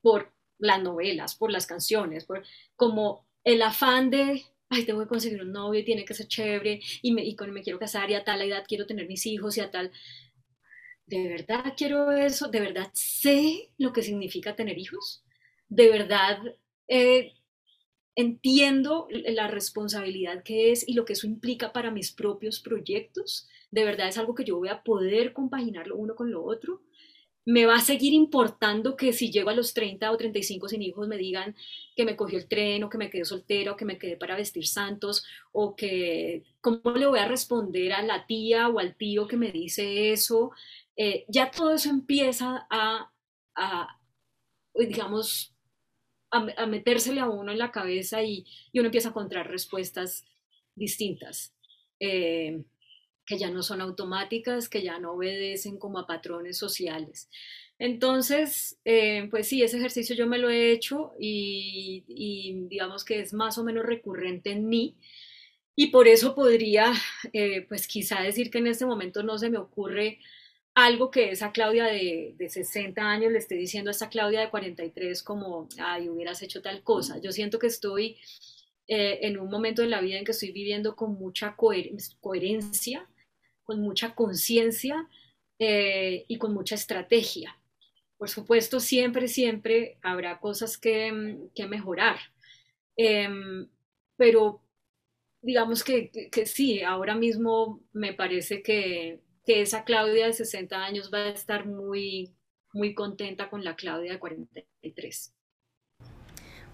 por 0.00 0.32
las 0.58 0.82
novelas, 0.82 1.34
por 1.34 1.50
las 1.50 1.66
canciones, 1.66 2.24
por 2.24 2.44
como 2.76 3.26
el 3.44 3.62
afán 3.62 4.10
de, 4.10 4.44
ay, 4.68 4.84
tengo 4.84 5.00
que 5.00 5.08
conseguir 5.08 5.40
un 5.42 5.52
novio 5.52 5.84
tiene 5.84 6.04
que 6.04 6.14
ser 6.14 6.28
chévere 6.28 6.80
y 7.02 7.12
me, 7.12 7.24
y 7.24 7.36
con, 7.36 7.52
me 7.52 7.62
quiero 7.62 7.78
casar 7.78 8.10
y 8.10 8.14
a 8.14 8.24
tal 8.24 8.42
edad 8.42 8.64
quiero 8.66 8.86
tener 8.86 9.06
mis 9.06 9.26
hijos 9.26 9.56
y 9.56 9.60
a 9.60 9.70
tal... 9.70 9.92
¿De 11.06 11.26
verdad 11.26 11.72
quiero 11.74 12.12
eso? 12.12 12.48
¿De 12.48 12.60
verdad 12.60 12.90
sé 12.92 13.70
lo 13.78 13.94
que 13.94 14.02
significa 14.02 14.54
tener 14.54 14.76
hijos? 14.76 15.24
¿De 15.70 15.88
verdad 15.88 16.38
eh, 16.86 17.32
entiendo 18.18 19.06
la 19.10 19.48
responsabilidad 19.48 20.42
que 20.42 20.72
es 20.72 20.86
y 20.86 20.94
lo 20.94 21.04
que 21.04 21.14
eso 21.14 21.26
implica 21.26 21.72
para 21.72 21.90
mis 21.90 22.12
propios 22.12 22.60
proyectos? 22.60 23.48
de 23.70 23.84
verdad 23.84 24.08
es 24.08 24.18
algo 24.18 24.34
que 24.34 24.44
yo 24.44 24.56
voy 24.56 24.68
a 24.68 24.82
poder 24.82 25.32
compaginarlo 25.32 25.96
uno 25.96 26.14
con 26.14 26.30
lo 26.30 26.44
otro. 26.44 26.82
me 27.44 27.64
va 27.66 27.76
a 27.76 27.80
seguir 27.80 28.12
importando 28.12 28.96
que 28.96 29.12
si 29.14 29.30
llego 29.32 29.50
a 29.50 29.54
los 29.54 29.72
30 29.72 30.10
o 30.12 30.16
35 30.18 30.68
sin 30.68 30.82
hijos 30.82 31.08
me 31.08 31.16
digan 31.16 31.56
que 31.96 32.04
me 32.04 32.16
cogió 32.16 32.38
el 32.38 32.46
tren 32.48 32.84
o 32.84 32.90
que 32.90 32.98
me 32.98 33.10
quedé 33.10 33.24
soltera 33.24 33.72
o 33.72 33.76
que 33.76 33.86
me 33.86 33.98
quedé 33.98 34.16
para 34.18 34.36
vestir 34.36 34.66
santos 34.66 35.24
o 35.52 35.74
que 35.74 36.44
cómo 36.60 36.92
le 36.96 37.06
voy 37.06 37.18
a 37.20 37.28
responder 37.28 37.92
a 37.94 38.02
la 38.02 38.26
tía 38.26 38.68
o 38.68 38.78
al 38.78 38.96
tío 38.96 39.26
que 39.28 39.38
me 39.38 39.50
dice 39.50 40.12
eso. 40.12 40.50
Eh, 40.96 41.24
ya 41.28 41.50
todo 41.50 41.72
eso 41.74 41.88
empieza 41.90 42.66
a, 42.70 43.10
digamos, 44.74 45.54
a, 46.30 46.66
metérsele 46.66 47.20
a 47.20 47.28
uno 47.28 47.52
en 47.52 47.58
la 47.58 47.70
cabeza 47.70 48.22
y, 48.22 48.46
uno 48.74 48.86
empieza 48.86 49.08
a 49.08 49.10
encontrar 49.10 49.50
respuestas 49.50 50.24
distintas. 50.74 51.54
Eh, 52.00 52.62
que 53.28 53.38
ya 53.38 53.50
no 53.50 53.62
son 53.62 53.82
automáticas, 53.82 54.70
que 54.70 54.82
ya 54.82 54.98
no 54.98 55.12
obedecen 55.12 55.78
como 55.78 55.98
a 55.98 56.06
patrones 56.06 56.56
sociales. 56.56 57.28
Entonces, 57.78 58.78
eh, 58.86 59.28
pues 59.30 59.46
sí, 59.46 59.62
ese 59.62 59.76
ejercicio 59.76 60.16
yo 60.16 60.26
me 60.26 60.38
lo 60.38 60.48
he 60.48 60.72
hecho 60.72 61.12
y, 61.20 62.04
digamos 62.68 63.04
que 63.04 63.20
es 63.20 63.34
más 63.34 63.58
o 63.58 63.64
menos 63.64 63.84
recurrente 63.84 64.50
en 64.50 64.68
mí. 64.68 64.96
Y 65.76 65.88
por 65.88 66.08
eso 66.08 66.34
podría, 66.34 66.92
eh, 67.34 67.66
pues 67.68 67.86
quizá 67.86 68.22
decir 68.22 68.50
que 68.50 68.58
en 68.58 68.66
este 68.66 68.86
momento 68.86 69.22
no 69.22 69.38
se 69.38 69.50
me 69.50 69.58
ocurre 69.58 70.20
algo 70.74 71.10
que 71.10 71.30
esa 71.30 71.52
Claudia 71.52 71.84
de, 71.86 72.34
60 72.48 73.02
años 73.02 73.32
le 73.32 73.38
esté 73.38 73.56
diciendo 73.56 73.90
a 73.90 73.92
esta 73.92 74.08
Claudia 74.08 74.40
de 74.40 74.50
43 74.50 75.22
como, 75.22 75.68
ay, 75.78 76.08
hubieras 76.08 76.42
hecho 76.42 76.62
tal 76.62 76.82
cosa. 76.82 77.18
Yo 77.18 77.32
siento 77.32 77.58
que 77.58 77.66
estoy 77.66 78.16
eh, 78.86 79.18
en 79.22 79.38
un 79.38 79.50
momento 79.50 79.82
de 79.82 79.88
la 79.88 80.00
vida 80.00 80.18
en 80.18 80.24
que 80.24 80.32
estoy 80.32 80.52
viviendo 80.52 80.94
con 80.96 81.14
mucha 81.14 81.56
coherencia 81.56 83.08
con 83.68 83.82
mucha 83.82 84.14
conciencia 84.14 85.06
eh, 85.58 86.24
y 86.26 86.38
con 86.38 86.54
mucha 86.54 86.74
estrategia. 86.74 87.60
Por 88.16 88.30
supuesto, 88.30 88.80
siempre, 88.80 89.28
siempre 89.28 89.98
habrá 90.00 90.40
cosas 90.40 90.78
que, 90.78 91.12
mm, 91.12 91.68
mejorar. 91.68 92.16
Em, 92.96 93.68
pero 94.16 94.62
digamos 95.42 95.84
que, 95.84 96.10
sí, 96.46 96.82
ahora 96.82 97.14
mismo 97.14 97.82
me 97.92 98.14
parece 98.14 98.62
que, 98.62 99.20
esa 99.48 99.84
Claudia 99.84 100.26
de 100.26 100.32
60 100.32 100.76
años 100.76 101.10
va 101.12 101.18
a 101.18 101.28
estar 101.28 101.66
muy, 101.66 102.34
muy 102.72 102.94
contenta 102.94 103.50
con 103.50 103.64
la 103.64 103.76
Claudia 103.76 104.12
de 104.12 104.18
43. 104.18 105.34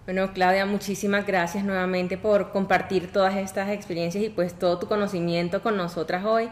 Bueno, 0.05 0.33
Claudia, 0.33 0.67
muchísimas 0.67 1.25
gracias 1.25 1.63
nuevamente 1.63 2.17
por 2.17 2.51
compartir 2.51 3.11
todas 3.11 3.35
estas 3.37 3.69
experiencias 3.69 4.23
y 4.23 4.29
pues 4.29 4.57
todo 4.59 4.77
tu 4.77 4.87
conocimiento 4.87 5.63
con 5.63 5.77
nosotras 5.77 6.23
hoy. 6.25 6.49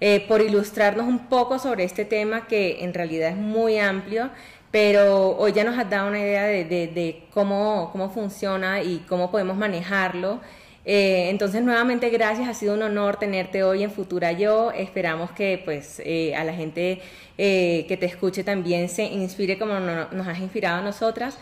Eh, 0.00 0.24
por 0.26 0.40
ilustrarnos 0.40 1.06
un 1.06 1.28
poco 1.28 1.58
sobre 1.58 1.84
este 1.84 2.04
tema 2.04 2.46
que 2.46 2.82
en 2.82 2.94
realidad 2.94 3.30
es 3.30 3.36
muy 3.36 3.78
amplio, 3.78 4.30
pero 4.70 5.36
hoy 5.36 5.52
ya 5.52 5.64
nos 5.64 5.78
has 5.78 5.88
dado 5.88 6.08
una 6.08 6.18
idea 6.18 6.44
de, 6.44 7.26
cómo, 7.30 7.90
cómo 7.92 8.10
funciona 8.10 8.82
y 8.82 8.98
cómo 9.08 9.30
podemos 9.30 9.56
manejarlo. 9.56 10.40
Eh, 10.84 11.28
entonces, 11.30 11.62
nuevamente, 11.62 12.10
gracias. 12.10 12.48
Ha 12.48 12.54
sido 12.54 12.74
un 12.74 12.82
honor 12.82 13.18
tenerte 13.18 13.62
hoy 13.62 13.82
en 13.82 13.90
Futura 13.90 14.32
Yo. 14.32 14.70
Esperamos 14.72 15.30
que 15.32 15.60
pues, 15.64 16.00
eh, 16.04 16.34
a 16.34 16.44
la 16.44 16.54
gente 16.54 17.00
que 17.36 17.96
te 17.98 18.06
escuche 18.06 18.44
también 18.44 18.88
se 18.88 19.04
inspire 19.04 19.58
como 19.58 19.80
nos 19.80 20.28
has 20.28 20.38
inspirado 20.38 20.78
a 20.78 20.82
nosotras. 20.82 21.38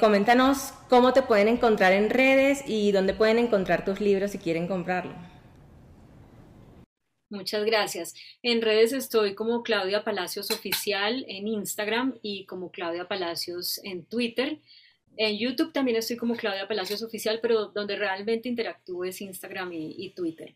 coméntanos 0.00 0.74
cómo 0.88 1.12
te 1.12 1.22
pueden 1.22 1.48
encontrar 1.48 1.92
en 1.92 2.10
redes 2.10 2.64
y 2.66 2.92
dónde 2.92 3.14
pueden 3.14 3.38
encontrar 3.38 3.84
tus 3.84 4.00
libros 4.00 4.32
si 4.32 4.38
quieren 4.38 4.66
comprarlo. 4.66 5.14
Muchas 7.32 7.64
gracias. 7.64 8.14
En 8.42 8.60
redes 8.60 8.92
estoy 8.92 9.34
como 9.34 9.62
Claudia 9.62 10.04
Palacios 10.04 10.50
Oficial 10.50 11.24
en 11.28 11.48
Instagram 11.48 12.18
y 12.20 12.44
como 12.44 12.70
Claudia 12.70 13.08
Palacios 13.08 13.80
en 13.84 14.04
Twitter. 14.04 14.58
En 15.16 15.38
YouTube 15.38 15.72
también 15.72 15.96
estoy 15.96 16.16
como 16.16 16.36
Claudia 16.36 16.66
Palacios 16.66 17.02
Oficial, 17.02 17.38
pero 17.42 17.66
donde 17.66 17.96
realmente 17.96 18.48
interactúo 18.48 19.04
es 19.04 19.20
Instagram 19.20 19.72
y, 19.72 20.10
Twitter. 20.10 20.54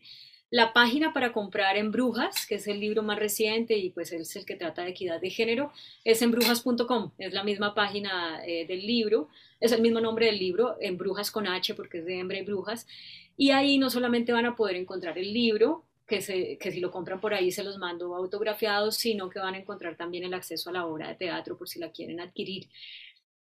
La 0.49 0.71
página 0.71 1.13
para 1.13 1.33
comprar 1.33 1.75
en 1.77 1.91
Brujas, 1.91 2.45
que 2.47 2.55
es 2.55 2.67
el 2.67 2.79
libro 2.79 3.03
más 3.03 3.19
reciente 3.19 3.77
y 3.77 3.89
pues 3.89 4.13
es 4.13 4.35
el 4.35 4.45
que 4.45 4.55
trata 4.55 4.83
de 4.83 4.91
equidad 4.91 5.19
de 5.19 5.29
género, 5.29 5.71
es 6.05 6.21
en 6.21 6.31
brujas.com. 6.31 7.11
Es 7.17 7.33
la 7.33 7.43
misma 7.43 7.75
página 7.75 8.41
eh, 8.45 8.65
del 8.65 8.87
libro, 8.87 9.27
es 9.59 9.73
el 9.73 9.81
mismo 9.81 9.99
nombre 9.99 10.27
del 10.27 10.39
libro, 10.39 10.77
en 10.79 10.97
Brujas 10.97 11.31
con 11.31 11.47
H 11.47 11.73
porque 11.75 11.99
es 11.99 12.05
de 12.05 12.19
hembra 12.19 12.37
y 12.37 12.43
brujas. 12.43 12.87
Y 13.35 13.51
ahí 13.51 13.77
no 13.77 13.89
solamente 13.89 14.31
van 14.31 14.45
a 14.45 14.55
poder 14.55 14.77
encontrar 14.77 15.17
el 15.17 15.33
libro, 15.33 15.83
que, 16.07 16.21
si 16.21 16.79
lo 16.79 16.89
compran 16.89 17.19
por 17.19 17.33
ahí 17.33 17.51
se 17.51 17.63
los 17.63 17.77
mando 17.77 18.15
autografiados, 18.15 18.95
sino 18.95 19.29
que 19.29 19.39
van 19.39 19.55
a 19.55 19.59
encontrar 19.59 19.97
también 19.97 20.23
el 20.23 20.33
acceso 20.33 20.69
a 20.69 20.73
la 20.73 20.85
obra 20.85 21.09
de 21.09 21.15
teatro 21.15 21.57
por 21.57 21.67
si 21.67 21.79
la 21.79 21.91
quieren 21.91 22.21
adquirir. 22.21 22.69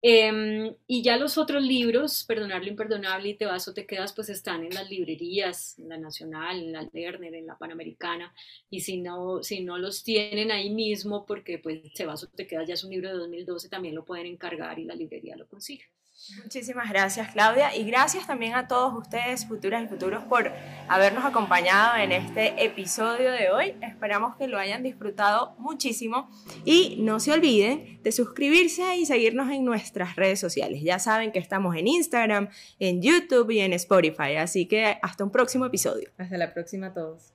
Em, 0.08 0.76
y 0.86 1.02
ya 1.02 1.18
los 1.18 1.36
otros 1.40 1.64
libros, 1.64 2.26
Perdonar 2.26 2.62
lo 2.64 2.70
imperdonable 2.70 3.30
y 3.30 3.34
Te 3.38 3.48
vas 3.48 3.68
o 3.68 3.74
te 3.74 3.88
quedas, 3.88 4.14
pues 4.14 4.30
están 4.30 4.64
en 4.64 4.74
las 4.76 4.88
librerías, 4.88 5.80
en 5.80 5.90
la 5.90 5.98
Nacional, 5.98 6.60
en 6.62 6.74
la 6.74 6.88
Lerner, 6.94 7.34
en 7.34 7.48
la 7.48 7.58
Panamericana, 7.58 8.32
y 8.70 8.82
si 8.82 8.98
no, 9.02 9.42
si 9.42 9.64
no 9.64 9.80
los 9.80 10.04
tienen 10.04 10.52
ahí 10.52 10.70
mismo, 10.70 11.26
porque 11.26 11.58
pues 11.58 11.82
Te 11.94 12.06
vas 12.06 12.24
o 12.24 12.28
te 12.28 12.46
quedas 12.46 12.68
ya 12.68 12.76
es 12.76 12.84
un 12.84 12.92
libro 12.92 13.10
de 13.10 13.16
2012, 13.18 13.68
también 13.68 13.96
lo 13.96 14.06
pueden 14.06 14.28
encargar 14.28 14.78
y 14.78 14.86
la 14.86 14.94
librería 14.96 15.36
lo 15.38 15.48
consigue. 15.48 15.86
Muchísimas 16.42 16.90
gracias 16.90 17.32
Claudia 17.32 17.76
y 17.76 17.84
gracias 17.86 18.26
también 18.26 18.56
a 18.56 18.68
todos 18.68 18.94
ustedes, 18.96 19.46
futuras 19.46 19.84
y 19.84 19.88
futuros, 19.88 20.24
por 20.24 20.52
habernos 20.88 21.24
acompañado 21.24 21.98
en 21.98 22.12
este 22.12 22.66
episodio 22.66 23.32
de 23.32 23.52
hoy. 23.52 23.76
Esperamos 23.82 24.36
que 24.36 24.48
lo 24.48 24.58
hayan 24.58 24.82
disfrutado 24.82 25.56
muchísimo 25.58 26.30
y 26.64 26.98
no 27.02 27.20
se 27.20 27.32
olviden 27.32 28.02
de 28.02 28.12
suscribirse 28.12 28.98
y 28.98 29.06
seguirnos 29.06 29.52
en 29.52 29.66
nuestras 29.66 30.16
redes 30.16 30.40
sociales. 30.40 30.82
Ya 30.82 31.00
saben 31.00 31.32
que 31.32 31.40
estamos 31.40 31.76
en 31.76 31.88
Instagram, 31.88 32.50
en 32.80 33.02
YouTube 33.02 33.52
y 33.52 33.60
en 33.60 33.74
Spotify, 33.74 34.38
así 34.38 34.68
que 34.68 34.98
hasta 35.02 35.24
un 35.24 35.32
próximo 35.32 35.66
episodio. 35.66 36.10
Hasta 36.18 36.38
la 36.38 36.54
próxima 36.54 36.88
a 36.88 36.94
todos. 36.94 37.35